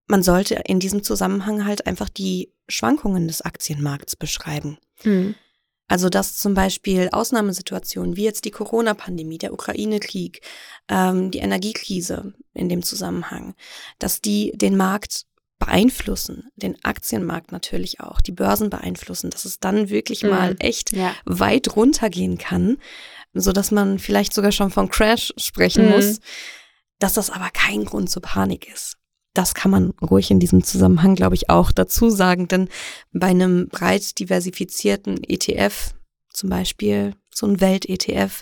[0.07, 4.77] man sollte in diesem Zusammenhang halt einfach die Schwankungen des Aktienmarkts beschreiben.
[5.03, 5.35] Mhm.
[5.87, 10.41] Also dass zum Beispiel Ausnahmesituationen wie jetzt die Corona-Pandemie, der Ukraine-Krieg,
[10.89, 13.53] ähm, die Energiekrise in dem Zusammenhang,
[13.99, 15.25] dass die den Markt
[15.59, 20.29] beeinflussen, den Aktienmarkt natürlich auch, die Börsen beeinflussen, dass es dann wirklich mhm.
[20.29, 21.13] mal echt ja.
[21.25, 22.77] weit runtergehen kann,
[23.33, 25.91] so dass man vielleicht sogar schon von Crash sprechen mhm.
[25.91, 26.19] muss,
[26.99, 28.97] dass das aber kein Grund zur Panik ist
[29.37, 32.69] das kann man ruhig in diesem Zusammenhang, glaube ich, auch dazu sagen, denn
[33.13, 35.93] bei einem breit diversifizierten ETF,
[36.33, 38.41] zum Beispiel so ein Welt-ETF,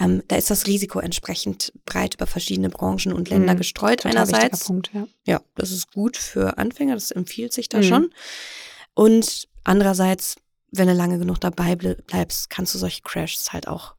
[0.00, 4.64] ähm, da ist das Risiko entsprechend breit über verschiedene Branchen und Länder mhm, gestreut einerseits.
[4.64, 5.06] Punkt, ja.
[5.26, 7.82] ja, das ist gut für Anfänger, das empfiehlt sich da mhm.
[7.82, 8.10] schon.
[8.94, 10.36] Und andererseits
[10.76, 13.94] wenn du lange genug dabei bleibst, kannst du solche Crashs halt auch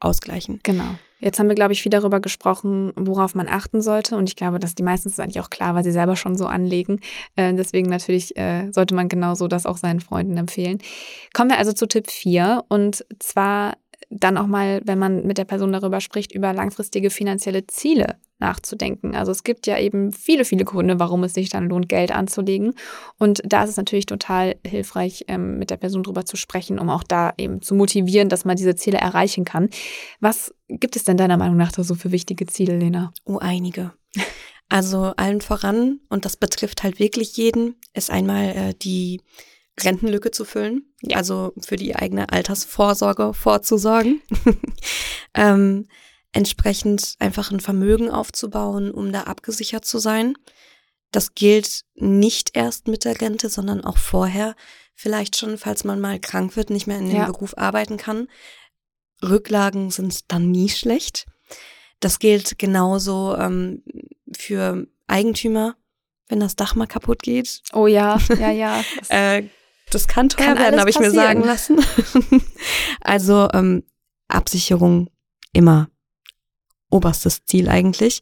[0.00, 0.60] ausgleichen.
[0.62, 0.98] Genau.
[1.18, 4.16] Jetzt haben wir, glaube ich, viel darüber gesprochen, worauf man achten sollte.
[4.16, 6.46] Und ich glaube, dass die meisten ist eigentlich auch klar, weil sie selber schon so
[6.46, 7.00] anlegen.
[7.36, 10.78] Äh, deswegen natürlich äh, sollte man genauso das auch seinen Freunden empfehlen.
[11.32, 12.64] Kommen wir also zu Tipp 4.
[12.68, 17.66] Und zwar dann auch mal, wenn man mit der Person darüber spricht, über langfristige finanzielle
[17.66, 19.14] Ziele nachzudenken.
[19.16, 22.74] Also es gibt ja eben viele, viele Gründe, warum es sich dann lohnt, Geld anzulegen.
[23.18, 26.90] Und da ist es natürlich total hilfreich, ähm, mit der Person drüber zu sprechen, um
[26.90, 29.70] auch da eben zu motivieren, dass man diese Ziele erreichen kann.
[30.20, 33.12] Was gibt es denn deiner Meinung nach da so für wichtige Ziele, Lena?
[33.24, 33.92] Oh, einige.
[34.68, 39.20] Also allen voran, und das betrifft halt wirklich jeden, ist einmal äh, die
[39.80, 41.16] Rentenlücke zu füllen, ja.
[41.18, 44.22] also für die eigene Altersvorsorge vorzusorgen.
[45.34, 45.88] ähm,
[46.32, 50.34] entsprechend einfach ein Vermögen aufzubauen, um da abgesichert zu sein.
[51.12, 54.54] Das gilt nicht erst mit der Rente, sondern auch vorher.
[54.94, 57.26] Vielleicht schon, falls man mal krank wird, nicht mehr in dem ja.
[57.26, 58.28] Beruf arbeiten kann.
[59.22, 61.26] Rücklagen sind dann nie schlecht.
[62.00, 63.82] Das gilt genauso ähm,
[64.36, 65.76] für Eigentümer,
[66.28, 67.62] wenn das Dach mal kaputt geht.
[67.72, 68.84] Oh ja, ja, ja.
[69.08, 69.44] Äh,
[69.90, 71.78] das kann teuer kann werden, habe ich mir sagen lassen.
[73.00, 73.84] also ähm,
[74.28, 75.08] Absicherung
[75.52, 75.88] immer
[76.90, 78.20] oberstes Ziel eigentlich.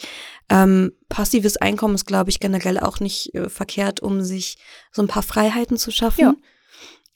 [0.50, 4.56] Ähm, passives Einkommen ist, glaube ich, generell auch nicht äh, verkehrt, um sich
[4.92, 6.36] so ein paar Freiheiten zu schaffen.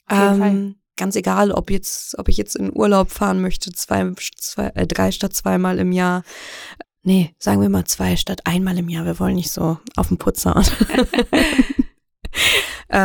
[0.09, 4.67] Ja, ähm, ganz egal, ob jetzt, ob ich jetzt in Urlaub fahren möchte, zwei, zwei
[4.75, 6.23] äh, drei statt zweimal im Jahr.
[7.03, 9.05] Nee, sagen wir mal zwei statt einmal im Jahr.
[9.05, 10.61] Wir wollen nicht so auf den Putzer.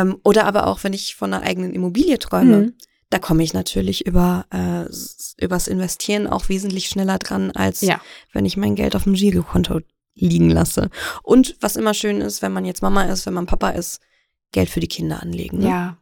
[0.01, 2.57] ähm, oder aber auch, wenn ich von einer eigenen Immobilie träume.
[2.57, 2.73] Mhm
[3.09, 4.91] da komme ich natürlich über äh,
[5.41, 8.01] übers Investieren auch wesentlich schneller dran, als ja.
[8.33, 9.79] wenn ich mein Geld auf dem Girokonto
[10.15, 10.89] liegen lasse.
[11.21, 14.01] Und was immer schön ist, wenn man jetzt Mama ist, wenn man Papa ist,
[14.51, 15.59] Geld für die Kinder anlegen.
[15.59, 15.67] Ne?
[15.67, 15.97] Ja,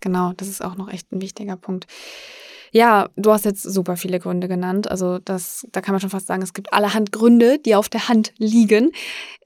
[0.00, 1.86] genau, das ist auch noch echt ein wichtiger Punkt.
[2.76, 4.90] Ja, du hast jetzt super viele Gründe genannt.
[4.90, 8.10] Also das, da kann man schon fast sagen, es gibt allerhand Gründe, die auf der
[8.10, 8.92] Hand liegen,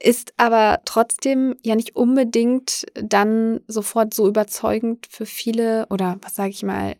[0.01, 6.49] ist aber trotzdem ja nicht unbedingt dann sofort so überzeugend für viele oder was sage
[6.49, 6.97] ich mal,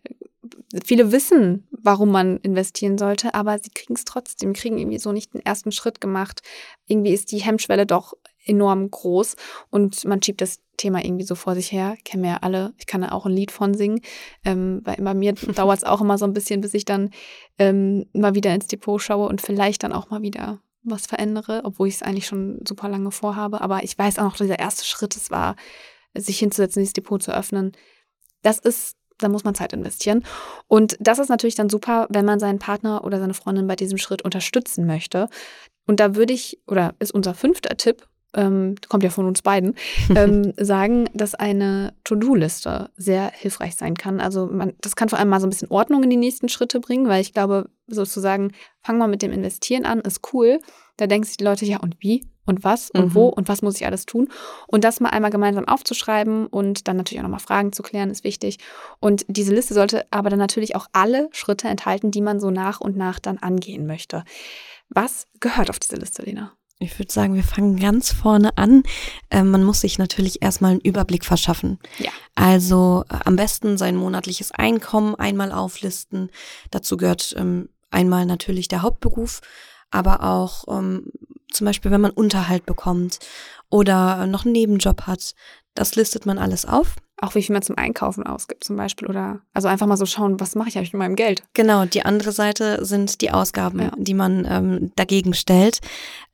[0.86, 5.34] viele wissen, warum man investieren sollte, aber sie kriegen es trotzdem, kriegen irgendwie so nicht
[5.34, 6.44] den ersten Schritt gemacht.
[6.88, 8.14] Irgendwie ist die Hemmschwelle doch
[8.46, 9.36] enorm groß
[9.70, 11.96] und man schiebt das Thema irgendwie so vor sich her.
[12.04, 12.74] Kennen wir ja alle.
[12.78, 14.02] Ich kann da auch ein Lied von singen.
[14.44, 17.12] Ähm, weil bei mir dauert es auch immer so ein bisschen, bis ich dann
[17.60, 21.88] ähm, mal wieder ins Depot schaue und vielleicht dann auch mal wieder was verändere, obwohl
[21.88, 23.62] ich es eigentlich schon super lange vorhabe.
[23.62, 25.56] Aber ich weiß auch noch, dieser erste Schritt, es war,
[26.16, 27.74] sich hinzusetzen, dieses Depot zu öffnen.
[28.42, 30.26] Das ist da muss man Zeit investieren.
[30.68, 34.00] Und das ist natürlich dann super, wenn man seinen Partner oder seine Freundin bei diesem
[34.00, 35.30] Schritt unterstützen möchte.
[35.86, 39.76] Und da würde ich, oder ist unser fünfter Tipp, ähm, kommt ja von uns beiden,
[40.16, 44.20] ähm, sagen, dass eine To-Do-Liste sehr hilfreich sein kann.
[44.20, 46.80] Also man, das kann vor allem mal so ein bisschen Ordnung in die nächsten Schritte
[46.80, 50.60] bringen, weil ich glaube, sozusagen, fang mal mit dem Investieren an, ist cool.
[50.98, 52.26] Da denken sich die Leute, ja, und wie?
[52.46, 53.16] Und was und mhm.
[53.16, 54.28] wo und was muss ich alles tun?
[54.68, 58.24] Und das mal einmal gemeinsam aufzuschreiben und dann natürlich auch nochmal Fragen zu klären, ist
[58.24, 58.58] wichtig.
[59.00, 62.82] Und diese Liste sollte aber dann natürlich auch alle Schritte enthalten, die man so nach
[62.82, 64.24] und nach dann angehen möchte.
[64.90, 66.52] Was gehört auf diese Liste, Lena?
[66.82, 68.84] Ich würde sagen, wir fangen ganz vorne an.
[69.30, 71.80] Äh, man muss sich natürlich erstmal einen Überblick verschaffen.
[72.00, 72.10] Ja.
[72.34, 76.32] Also äh, am besten sein monatliches Einkommen einmal auflisten.
[76.72, 79.42] Dazu gehört ähm, einmal natürlich der Hauptberuf,
[79.92, 81.12] aber auch ähm,
[81.52, 83.20] zum Beispiel, wenn man Unterhalt bekommt
[83.70, 85.36] oder noch einen Nebenjob hat.
[85.74, 89.42] Das listet man alles auf auch wie viel man zum Einkaufen ausgibt zum Beispiel oder
[89.54, 91.44] also einfach mal so schauen, was mache ich eigentlich mit meinem Geld.
[91.54, 93.92] Genau, die andere Seite sind die Ausgaben, ja.
[93.96, 95.80] die man ähm, dagegen stellt.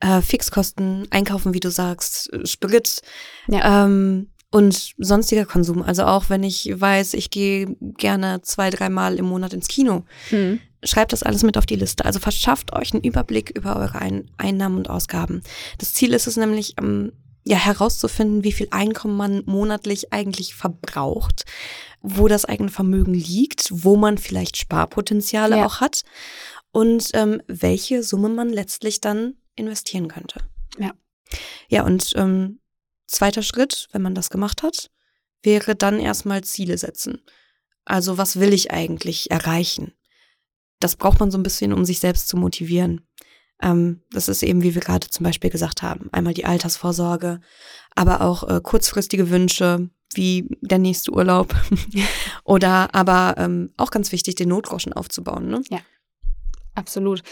[0.00, 3.02] Äh, Fixkosten, Einkaufen, wie du sagst, Sprit
[3.48, 3.84] ja.
[3.84, 5.82] ähm, und sonstiger Konsum.
[5.82, 10.04] Also auch wenn ich weiß, ich gehe gerne zwei, dreimal im Monat ins Kino.
[10.30, 10.58] Hm.
[10.82, 12.06] Schreibt das alles mit auf die Liste.
[12.06, 15.42] Also verschafft euch einen Überblick über eure Ein Einnahmen und Ausgaben.
[15.76, 17.12] Das Ziel ist es nämlich, ähm,
[17.48, 21.44] ja herauszufinden, wie viel Einkommen man monatlich eigentlich verbraucht,
[22.02, 25.66] wo das eigene Vermögen liegt, wo man vielleicht Sparpotenziale ja.
[25.66, 26.02] auch hat
[26.72, 30.40] und ähm, welche Summe man letztlich dann investieren könnte.
[30.78, 30.92] Ja.
[31.68, 32.60] Ja, und ähm,
[33.06, 34.90] zweiter Schritt, wenn man das gemacht hat,
[35.42, 37.22] wäre dann erstmal Ziele setzen.
[37.86, 39.94] Also was will ich eigentlich erreichen?
[40.80, 43.06] Das braucht man so ein bisschen, um sich selbst zu motivieren.
[43.62, 47.40] Ähm, das ist eben, wie wir gerade zum Beispiel gesagt haben, einmal die Altersvorsorge,
[47.94, 51.54] aber auch äh, kurzfristige Wünsche, wie der nächste Urlaub.
[52.44, 55.48] Oder aber ähm, auch ganz wichtig, den Notgroschen aufzubauen.
[55.48, 55.62] Ne?
[55.70, 55.80] Ja,
[56.74, 57.22] absolut.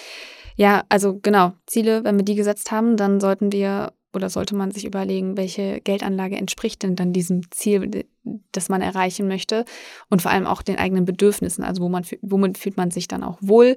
[0.56, 4.70] Ja, also genau, Ziele, wenn wir die gesetzt haben, dann sollten wir oder sollte man
[4.70, 8.06] sich überlegen, welche Geldanlage entspricht denn dann diesem Ziel,
[8.52, 9.64] das man erreichen möchte
[10.10, 13.22] und vor allem auch den eigenen Bedürfnissen, also wo man, womit fühlt man sich dann
[13.22, 13.76] auch wohl.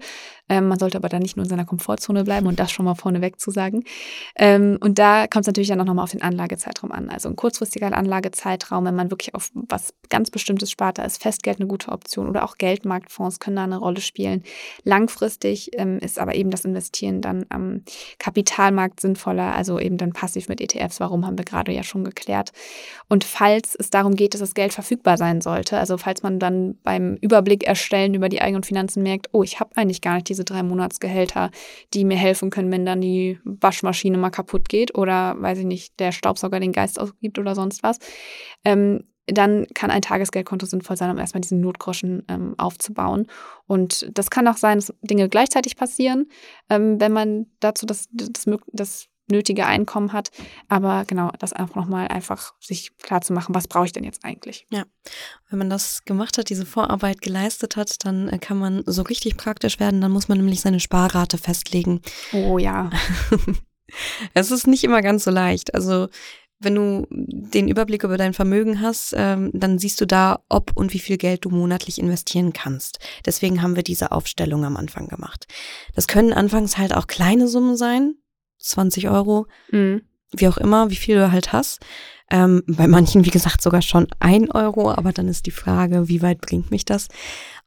[0.50, 2.96] Ähm, man sollte aber dann nicht nur in seiner Komfortzone bleiben und das schon mal
[2.96, 3.84] vorneweg zu sagen.
[4.36, 7.10] Ähm, und da kommt es natürlich dann auch nochmal auf den Anlagezeitraum an.
[7.10, 11.60] Also ein kurzfristiger Anlagezeitraum, wenn man wirklich auf was ganz Bestimmtes spart, da ist Festgeld
[11.60, 14.44] eine gute Option oder auch Geldmarktfonds können da eine Rolle spielen.
[14.84, 17.84] Langfristig ähm, ist aber eben das Investieren dann am
[18.18, 21.00] Kapitalmarkt sinnvoller, also eben dann passiv mit ETFs.
[21.00, 22.52] Warum haben wir gerade ja schon geklärt.
[23.08, 26.78] Und falls es darum geht, dass das Geld verfügbar sein sollte, also falls man dann
[26.84, 30.44] beim Überblick erstellen über die eigenen Finanzen merkt, oh, ich habe eigentlich gar nicht diese
[30.44, 31.52] drei Monatsgehälter,
[31.94, 36.00] die mir helfen können, wenn dann die Waschmaschine mal kaputt geht oder, weiß ich nicht,
[36.00, 38.00] der Staubsauger den Geist ausgibt oder sonst was,
[38.66, 43.28] ähm, dann kann ein Tagesgeldkonto sinnvoll sein, um erstmal diesen Notgroschen ähm, aufzubauen.
[43.68, 46.28] Und das kann auch sein, dass Dinge gleichzeitig passieren,
[46.70, 50.32] ähm, wenn man dazu das, das, das nötige Einkommen hat.
[50.68, 54.26] Aber genau, das einfach nochmal einfach sich klar zu machen, was brauche ich denn jetzt
[54.26, 54.66] eigentlich?
[54.70, 54.84] Ja,
[55.50, 59.38] wenn man das gemacht hat, diese Vorarbeit geleistet hat, dann äh, kann man so richtig
[59.38, 60.02] praktisch werden.
[60.02, 62.02] Dann muss man nämlich seine Sparrate festlegen.
[62.34, 62.90] Oh ja.
[64.34, 65.74] es ist nicht immer ganz so leicht.
[65.74, 66.08] Also
[66.60, 70.94] wenn du den Überblick über dein Vermögen hast, ähm, dann siehst du da, ob und
[70.94, 73.00] wie viel Geld du monatlich investieren kannst.
[73.26, 75.48] Deswegen haben wir diese Aufstellung am Anfang gemacht.
[75.96, 78.16] Das können anfangs halt auch kleine Summen sein,
[78.60, 80.02] 20 Euro, mhm.
[80.32, 81.80] wie auch immer, wie viel du halt hast.
[82.32, 86.22] Ähm, bei manchen, wie gesagt, sogar schon ein Euro, aber dann ist die Frage, wie
[86.22, 87.08] weit bringt mich das?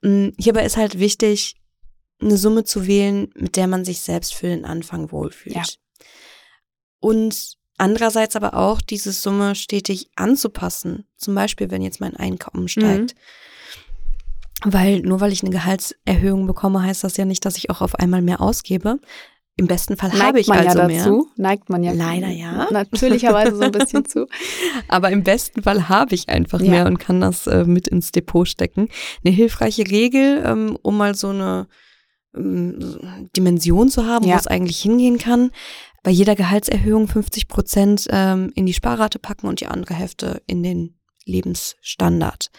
[0.03, 1.57] Ähm, hierbei ist halt wichtig,
[2.21, 5.57] eine Summe zu wählen, mit der man sich selbst für den Anfang wohlfühlt.
[5.57, 5.65] Ja.
[7.01, 11.05] Und andererseits aber auch diese Summe stetig anzupassen.
[11.17, 13.17] Zum Beispiel, wenn jetzt mein Einkommen steigt.
[13.17, 14.73] Mhm.
[14.73, 17.97] Weil nur weil ich eine Gehaltserhöhung bekomme, heißt das ja nicht, dass ich auch auf
[17.97, 19.01] einmal mehr ausgebe.
[19.57, 21.05] Im besten Fall habe ich man also ja mehr.
[21.05, 21.29] dazu.
[21.37, 21.93] Neigt man ja.
[21.93, 22.69] Leider ja.
[22.71, 24.27] Natürlicherweise so ein bisschen zu.
[24.89, 26.71] Aber im besten Fall habe ich einfach ja.
[26.71, 28.89] mehr und kann das äh, mit ins Depot stecken.
[29.25, 31.69] Eine hilfreiche Regel, ähm, um mal so eine
[32.35, 34.35] ähm, Dimension zu haben, ja.
[34.35, 35.51] wo es eigentlich hingehen kann.
[36.03, 40.63] Bei jeder Gehaltserhöhung 50 Prozent ähm, in die Sparrate packen und die andere Hälfte in
[40.63, 42.51] den Lebensstandard.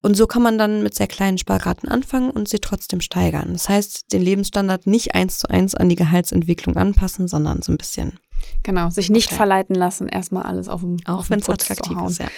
[0.00, 3.52] Und so kann man dann mit sehr kleinen Sparraten anfangen und sie trotzdem steigern.
[3.52, 7.78] Das heißt, den Lebensstandard nicht eins zu eins an die Gehaltsentwicklung anpassen, sondern so ein
[7.78, 8.18] bisschen.
[8.62, 9.36] Genau, sich nicht okay.
[9.36, 12.28] verleiten lassen, erstmal alles auf dem Auch wenn es attraktiv ist, ja.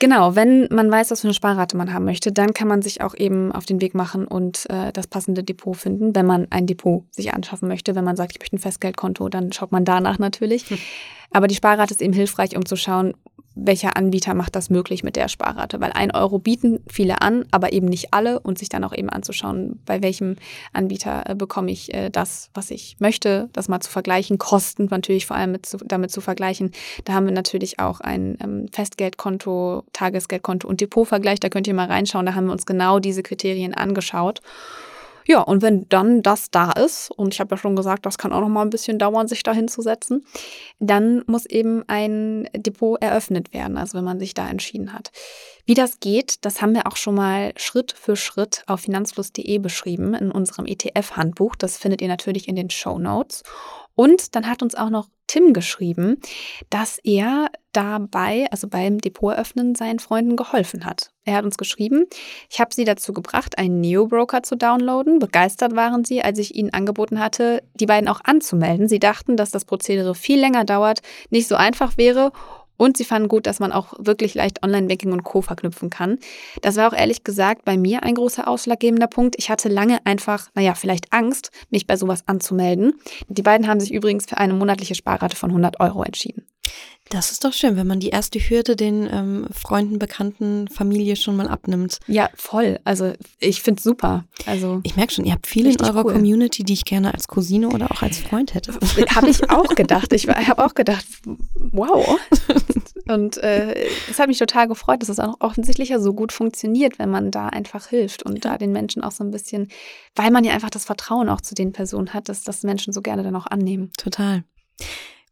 [0.00, 3.00] Genau, wenn man weiß, was für eine Sparrate man haben möchte, dann kann man sich
[3.00, 6.66] auch eben auf den Weg machen und äh, das passende Depot finden, wenn man ein
[6.66, 7.94] Depot sich anschaffen möchte.
[7.94, 10.68] Wenn man sagt, ich möchte ein Festgeldkonto, dann schaut man danach natürlich.
[10.68, 10.78] Hm.
[11.30, 13.14] Aber die Sparrate ist eben hilfreich, um zu schauen,
[13.56, 15.80] welcher Anbieter macht das möglich mit der Sparrate?
[15.80, 19.08] Weil ein Euro bieten viele an, aber eben nicht alle und sich dann auch eben
[19.08, 20.36] anzuschauen, bei welchem
[20.72, 25.26] Anbieter äh, bekomme ich äh, das, was ich möchte, das mal zu vergleichen, Kosten natürlich
[25.26, 26.72] vor allem zu, damit zu vergleichen.
[27.04, 31.38] Da haben wir natürlich auch ein ähm, Festgeldkonto, Tagesgeldkonto und Depotvergleich.
[31.38, 32.26] Da könnt ihr mal reinschauen.
[32.26, 34.40] Da haben wir uns genau diese Kriterien angeschaut.
[35.26, 38.32] Ja, und wenn dann das da ist, und ich habe ja schon gesagt, das kann
[38.32, 40.26] auch noch mal ein bisschen dauern, sich da hinzusetzen,
[40.78, 45.10] dann muss eben ein Depot eröffnet werden, also wenn man sich da entschieden hat.
[45.66, 50.12] Wie das geht, das haben wir auch schon mal Schritt für Schritt auf finanzfluss.de beschrieben
[50.12, 51.56] in unserem ETF-Handbuch.
[51.56, 53.42] Das findet ihr natürlich in den Show Notes.
[53.94, 56.20] Und dann hat uns auch noch Tim geschrieben,
[56.70, 61.10] dass er dabei, also beim Depotöffnen, seinen Freunden geholfen hat.
[61.24, 62.06] Er hat uns geschrieben,
[62.50, 65.18] ich habe sie dazu gebracht, einen Neo-Broker zu downloaden.
[65.18, 68.86] Begeistert waren sie, als ich ihnen angeboten hatte, die beiden auch anzumelden.
[68.86, 72.32] Sie dachten, dass das Prozedere viel länger dauert, nicht so einfach wäre
[72.76, 75.42] und sie fanden gut, dass man auch wirklich leicht Online-Banking und Co.
[75.42, 76.18] verknüpfen kann.
[76.62, 79.36] Das war auch ehrlich gesagt bei mir ein großer ausschlaggebender Punkt.
[79.38, 82.94] Ich hatte lange einfach, naja, vielleicht Angst, mich bei sowas anzumelden.
[83.28, 86.46] Die beiden haben sich übrigens für eine monatliche Sparrate von 100 Euro entschieden.
[87.10, 91.36] Das ist doch schön, wenn man die erste Hürde den ähm, Freunden, Bekannten, Familie schon
[91.36, 91.98] mal abnimmt.
[92.06, 92.80] Ja, voll.
[92.84, 94.24] Also ich finde es super.
[94.46, 96.14] Also ich merke schon, ihr habt viele in eurer cool.
[96.14, 98.72] Community, die ich gerne als Cousine oder auch als Freund hätte.
[99.14, 100.12] habe ich auch gedacht.
[100.12, 101.04] Ich habe auch gedacht,
[101.72, 102.18] wow.
[103.06, 106.98] Und äh, es hat mich total gefreut, dass es auch offensichtlich ja so gut funktioniert,
[106.98, 108.52] wenn man da einfach hilft und ja.
[108.52, 109.68] da den Menschen auch so ein bisschen,
[110.14, 113.02] weil man ja einfach das Vertrauen auch zu den Personen hat, dass das Menschen so
[113.02, 113.90] gerne dann auch annehmen.
[113.98, 114.42] Total.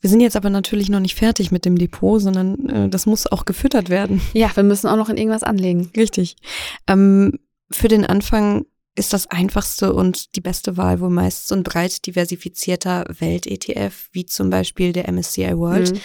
[0.02, 3.28] Wir sind jetzt aber natürlich noch nicht fertig mit dem Depot, sondern äh, das muss
[3.28, 4.20] auch gefüttert werden.
[4.34, 5.90] Ja, wir müssen auch noch in irgendwas anlegen.
[5.96, 6.36] Richtig.
[6.88, 7.38] Ähm,
[7.70, 12.04] für den Anfang ist das einfachste und die beste Wahl wohl meist so ein breit
[12.04, 15.94] diversifizierter Welt-ETF, wie zum Beispiel der MSCI World.
[15.94, 16.00] Mhm.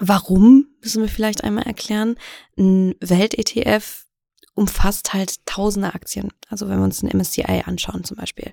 [0.00, 2.16] Warum, müssen wir vielleicht einmal erklären.
[2.56, 4.06] Ein Welt-ETF
[4.54, 6.30] umfasst halt tausende Aktien.
[6.48, 8.52] Also wenn wir uns den MSCI anschauen zum Beispiel.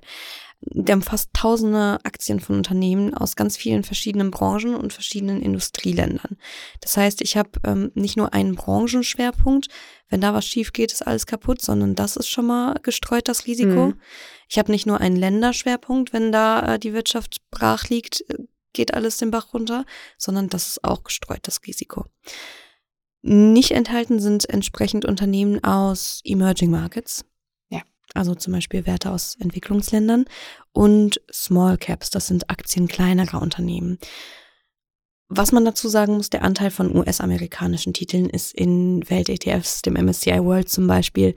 [0.60, 6.36] Der umfasst tausende Aktien von Unternehmen aus ganz vielen verschiedenen Branchen und verschiedenen Industrieländern.
[6.80, 9.68] Das heißt, ich habe ähm, nicht nur einen Branchenschwerpunkt,
[10.08, 13.46] wenn da was schief geht, ist alles kaputt, sondern das ist schon mal gestreut, das
[13.46, 13.88] Risiko.
[13.88, 14.00] Mhm.
[14.48, 18.94] Ich habe nicht nur einen Länderschwerpunkt, wenn da äh, die Wirtschaft brach liegt, äh, geht
[18.94, 19.84] alles den Bach runter,
[20.18, 22.04] sondern das ist auch gestreut, das Risiko.
[23.22, 27.24] Nicht enthalten sind entsprechend Unternehmen aus Emerging Markets.
[28.16, 30.24] Also zum Beispiel Werte aus Entwicklungsländern
[30.72, 33.98] und Small Caps, das sind Aktien kleinerer Unternehmen.
[35.28, 40.44] Was man dazu sagen muss, der Anteil von US-amerikanischen Titeln ist in Welt-ETFs, dem MSCI
[40.44, 41.34] World zum Beispiel,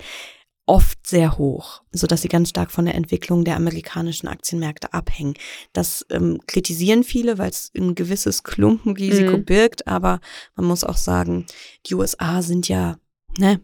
[0.68, 5.34] oft sehr hoch, so dass sie ganz stark von der Entwicklung der amerikanischen Aktienmärkte abhängen.
[5.74, 9.46] Das ähm, kritisieren viele, weil es ein gewisses Klumpenrisiko mhm.
[9.46, 10.20] birgt, aber
[10.56, 11.48] man muss auch sagen,
[11.88, 13.00] die USA sind ja
[13.40, 13.60] ne,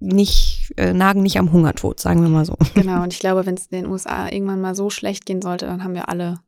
[0.00, 2.56] nicht äh, nagen nicht am Hungertod, sagen wir mal so.
[2.74, 5.84] Genau, und ich glaube, wenn es den USA irgendwann mal so schlecht gehen sollte, dann
[5.84, 6.40] haben wir alle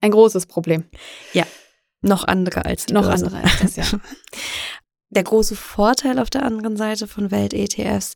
[0.00, 0.84] ein großes Problem.
[1.32, 1.44] Ja,
[2.00, 3.26] noch andere als die Noch Börse.
[3.26, 3.84] andere als das, ja.
[5.10, 8.14] Der große Vorteil auf der anderen Seite von Welt-ETFs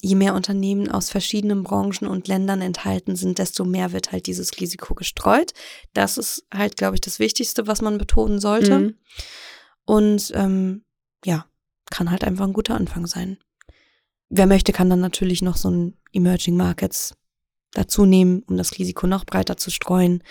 [0.00, 4.60] je mehr Unternehmen aus verschiedenen Branchen und Ländern enthalten sind, desto mehr wird halt dieses
[4.60, 5.52] Risiko gestreut.
[5.94, 8.78] Das ist halt, glaube ich, das Wichtigste, was man betonen sollte.
[8.78, 8.94] Mhm.
[9.84, 10.84] Und ähm,
[11.24, 11.46] ja,
[11.90, 13.38] kann halt einfach ein guter Anfang sein.
[14.34, 17.14] Wer möchte, kann dann natürlich noch so ein Emerging Markets
[17.72, 20.22] dazu nehmen, um das Risiko noch breiter zu streuen.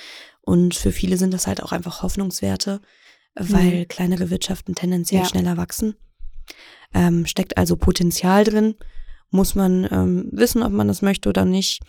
[0.41, 2.81] Und für viele sind das halt auch einfach Hoffnungswerte,
[3.35, 3.87] weil mhm.
[3.87, 5.27] kleinere Wirtschaften tendenziell ja.
[5.27, 5.95] schneller wachsen.
[6.93, 8.75] Ähm, steckt also Potenzial drin
[9.31, 11.81] muss man ähm, wissen, ob man das möchte oder nicht.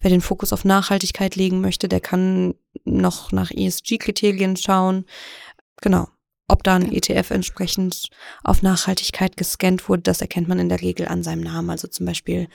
[0.00, 2.54] Wer den Fokus auf Nachhaltigkeit legen möchte, der kann
[2.84, 5.06] noch nach ESG-Kriterien schauen.
[5.80, 6.08] Genau.
[6.50, 8.08] Ob da ein ETF entsprechend
[8.42, 11.70] auf Nachhaltigkeit gescannt wurde, das erkennt man in der Regel an seinem Namen.
[11.70, 12.48] Also zum Beispiel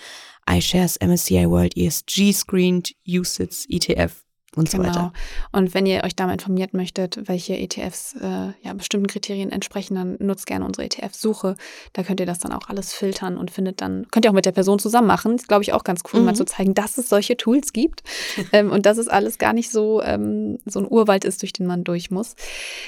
[0.49, 4.24] iShares MSCI World ESG Screened USITS ETF
[4.55, 4.83] und genau.
[4.83, 5.13] so weiter.
[5.51, 9.95] Und wenn ihr euch da mal informiert möchtet, welche ETFs äh, ja, bestimmten Kriterien entsprechen,
[9.95, 11.55] dann nutzt gerne unsere ETF-Suche.
[11.93, 14.45] Da könnt ihr das dann auch alles filtern und findet dann, könnt ihr auch mit
[14.45, 15.37] der Person zusammen machen.
[15.37, 16.27] Das glaube ich auch ganz cool, mhm.
[16.27, 18.03] mal zu zeigen, dass es solche Tools gibt
[18.51, 21.65] ähm, und dass es alles gar nicht so, ähm, so ein Urwald ist, durch den
[21.65, 22.35] man durch muss.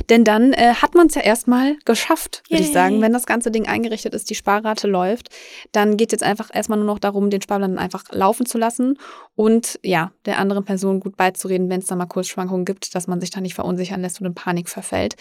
[0.09, 3.01] Denn dann äh, hat man es ja erstmal geschafft, würde ich sagen.
[3.01, 5.29] Wenn das ganze Ding eingerichtet ist, die Sparrate läuft,
[5.71, 8.97] dann geht es jetzt einfach erstmal nur noch darum, den Sparplan einfach laufen zu lassen
[9.35, 13.07] und ja, der anderen Person gut beizureden reden, wenn es da mal Kursschwankungen gibt, dass
[13.07, 15.15] man sich da nicht verunsichern lässt und in Panik verfällt.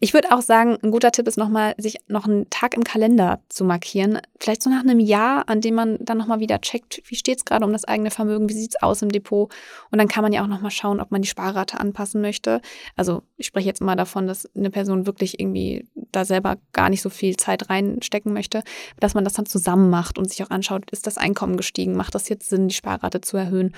[0.00, 3.40] Ich würde auch sagen, ein guter Tipp ist nochmal, sich noch einen Tag im Kalender
[3.48, 4.20] zu markieren.
[4.40, 7.44] Vielleicht so nach einem Jahr, an dem man dann nochmal wieder checkt, wie steht es
[7.44, 9.52] gerade um das eigene Vermögen, wie sieht es aus im Depot.
[9.90, 12.60] Und dann kann man ja auch nochmal schauen, ob man die Sparrate anpassen möchte.
[12.96, 17.02] Also ich spreche jetzt mal davon, dass eine Person wirklich irgendwie da selber gar nicht
[17.02, 18.62] so viel Zeit reinstecken möchte,
[19.00, 22.14] dass man das dann zusammen macht und sich auch anschaut, ist das Einkommen gestiegen, macht
[22.14, 23.74] das jetzt Sinn, die Sparrate zu erhöhen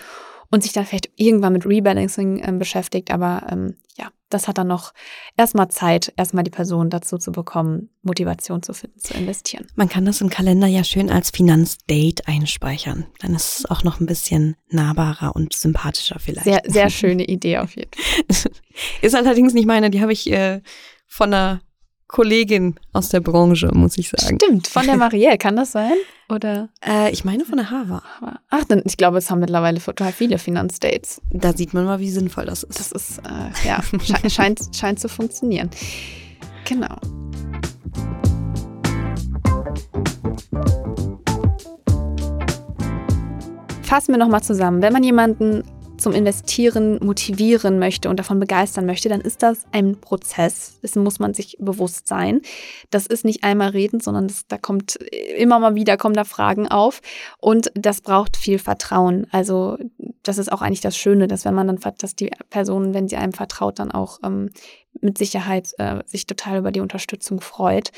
[0.51, 3.11] und sich dann vielleicht irgendwann mit Rebalancing äh, beschäftigt.
[3.11, 4.93] Aber ähm, ja, das hat dann noch
[5.37, 9.67] erstmal Zeit, erstmal die Person dazu zu bekommen, Motivation zu finden, zu investieren.
[9.77, 13.07] Man kann das im Kalender ja schön als Finanzdate einspeichern.
[13.21, 16.45] Dann ist es auch noch ein bisschen nahbarer und sympathischer vielleicht.
[16.45, 18.53] Sehr, sehr schöne Idee auf jeden Fall.
[19.03, 20.61] ist allerdings nicht meine, die habe ich äh,
[21.07, 21.61] von einer
[22.09, 24.39] Kollegin aus der Branche, muss ich sagen.
[24.41, 25.95] Stimmt, von der Marielle, kann das sein?
[26.29, 26.69] Oder?
[26.85, 28.03] Äh, ich meine von der Hava.
[28.49, 31.21] Ach, dann, ich glaube, es haben mittlerweile total viele Finanzdates.
[31.31, 32.79] Da sieht man mal, wie sinnvoll das ist.
[32.79, 35.69] Das ist, äh, ja, sche scheint, scheint zu funktionieren.
[36.65, 36.97] Genau.
[43.83, 44.83] Fassen wir nochmal zusammen.
[44.83, 45.63] Wenn man jemanden
[45.99, 50.79] zum Investieren motivieren möchte und davon begeistern möchte, dann ist das ein Prozess.
[50.83, 52.41] Dessen muss man sich bewusst sein.
[52.91, 54.97] Das ist nicht einmal reden, sondern das, da kommt
[55.37, 57.01] immer mal wieder kommen da Fragen auf
[57.39, 59.27] und das braucht viel Vertrauen.
[59.31, 59.79] Also
[60.23, 63.17] das ist auch eigentlich das Schöne, dass wenn man dann, dass die Person, wenn sie
[63.17, 64.51] einem vertraut, dann auch ähm,
[65.01, 67.91] mit Sicherheit äh, sich total über die Unterstützung freut.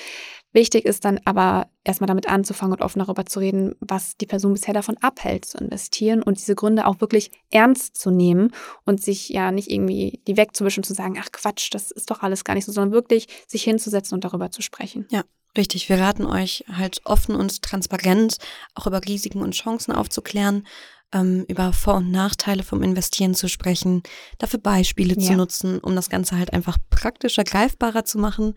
[0.58, 4.54] Wichtig ist dann aber erstmal damit anzufangen und offen darüber zu reden, was die Person
[4.54, 8.50] bisher davon abhält zu investieren und diese Gründe auch wirklich ernst zu nehmen
[8.84, 12.22] und sich ja nicht irgendwie die wegzuwischen und zu sagen, ach Quatsch, das ist doch
[12.22, 15.06] alles gar nicht so, sondern wirklich sich hinzusetzen und darüber zu sprechen.
[15.12, 15.22] Ja.
[15.56, 18.36] Richtig, wir raten euch halt offen und transparent
[18.74, 20.66] auch über Risiken und Chancen aufzuklären,
[21.12, 24.02] ähm, über Vor- und Nachteile vom Investieren zu sprechen,
[24.38, 25.20] dafür Beispiele ja.
[25.20, 28.54] zu nutzen, um das Ganze halt einfach praktischer, greifbarer zu machen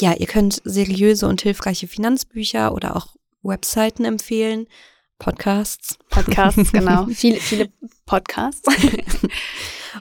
[0.00, 4.66] ja, ihr könnt seriöse und hilfreiche Finanzbücher oder auch Webseiten empfehlen.
[5.18, 5.98] Podcasts.
[6.10, 7.06] Podcasts, genau.
[7.12, 7.70] viele, viele
[8.04, 8.68] Podcasts.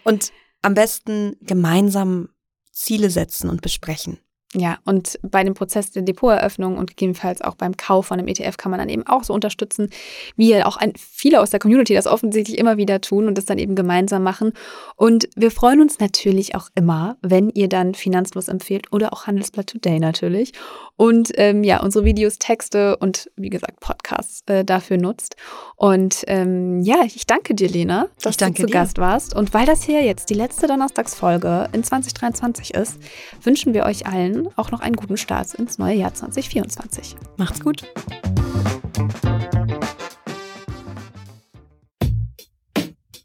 [0.03, 0.31] und
[0.61, 2.29] am besten gemeinsam
[2.71, 4.19] Ziele setzen und besprechen.
[4.55, 8.57] Ja, und bei dem Prozess der Depoteröffnung und gegebenenfalls auch beim Kauf von einem ETF
[8.57, 9.89] kann man dann eben auch so unterstützen,
[10.35, 13.57] wie auch ein, viele aus der Community das offensichtlich immer wieder tun und das dann
[13.57, 14.53] eben gemeinsam machen.
[14.95, 19.67] Und wir freuen uns natürlich auch immer, wenn ihr dann Finanzlos empfehlt oder auch Handelsblatt
[19.67, 20.53] Today natürlich.
[20.95, 25.35] Und ähm, ja, unsere Videos, Texte und wie gesagt Podcasts äh, dafür nutzt.
[25.75, 28.71] Und ähm, ja, ich danke dir, Lena, dass du zu dir.
[28.71, 29.35] Gast warst.
[29.35, 32.99] Und weil das hier jetzt die letzte Donnerstagsfolge in 2023 ist,
[33.41, 37.15] wünschen wir euch allen auch noch einen guten Start ins neue Jahr 2024.
[37.37, 37.83] Macht's gut.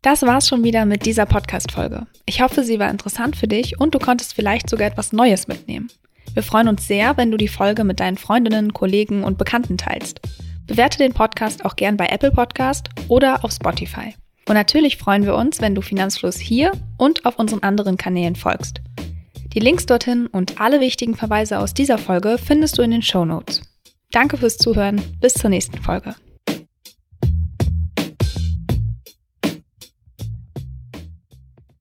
[0.03, 2.07] Das war's schon wieder mit dieser Podcast-Folge.
[2.25, 5.91] Ich hoffe, sie war interessant für dich und du konntest vielleicht sogar etwas Neues mitnehmen.
[6.35, 10.21] Wir freuen uns sehr, wenn du die Folge mit deinen Freundinnen, Kollegen und Bekannten teilst.
[10.66, 14.14] Bewerte den Podcast auch gern bei Apple Podcast oder auf Spotify.
[14.49, 18.81] Und natürlich freuen wir uns, wenn du Finanzfluss hier und auf unseren anderen Kanälen folgst.
[19.59, 23.25] Die Links dorthin und alle wichtigen Verweise aus dieser Folge findest du in den Show
[23.25, 23.63] Notes.
[24.13, 25.03] Danke fürs Zuhören.
[25.21, 26.15] Bis zur nächsten Folge.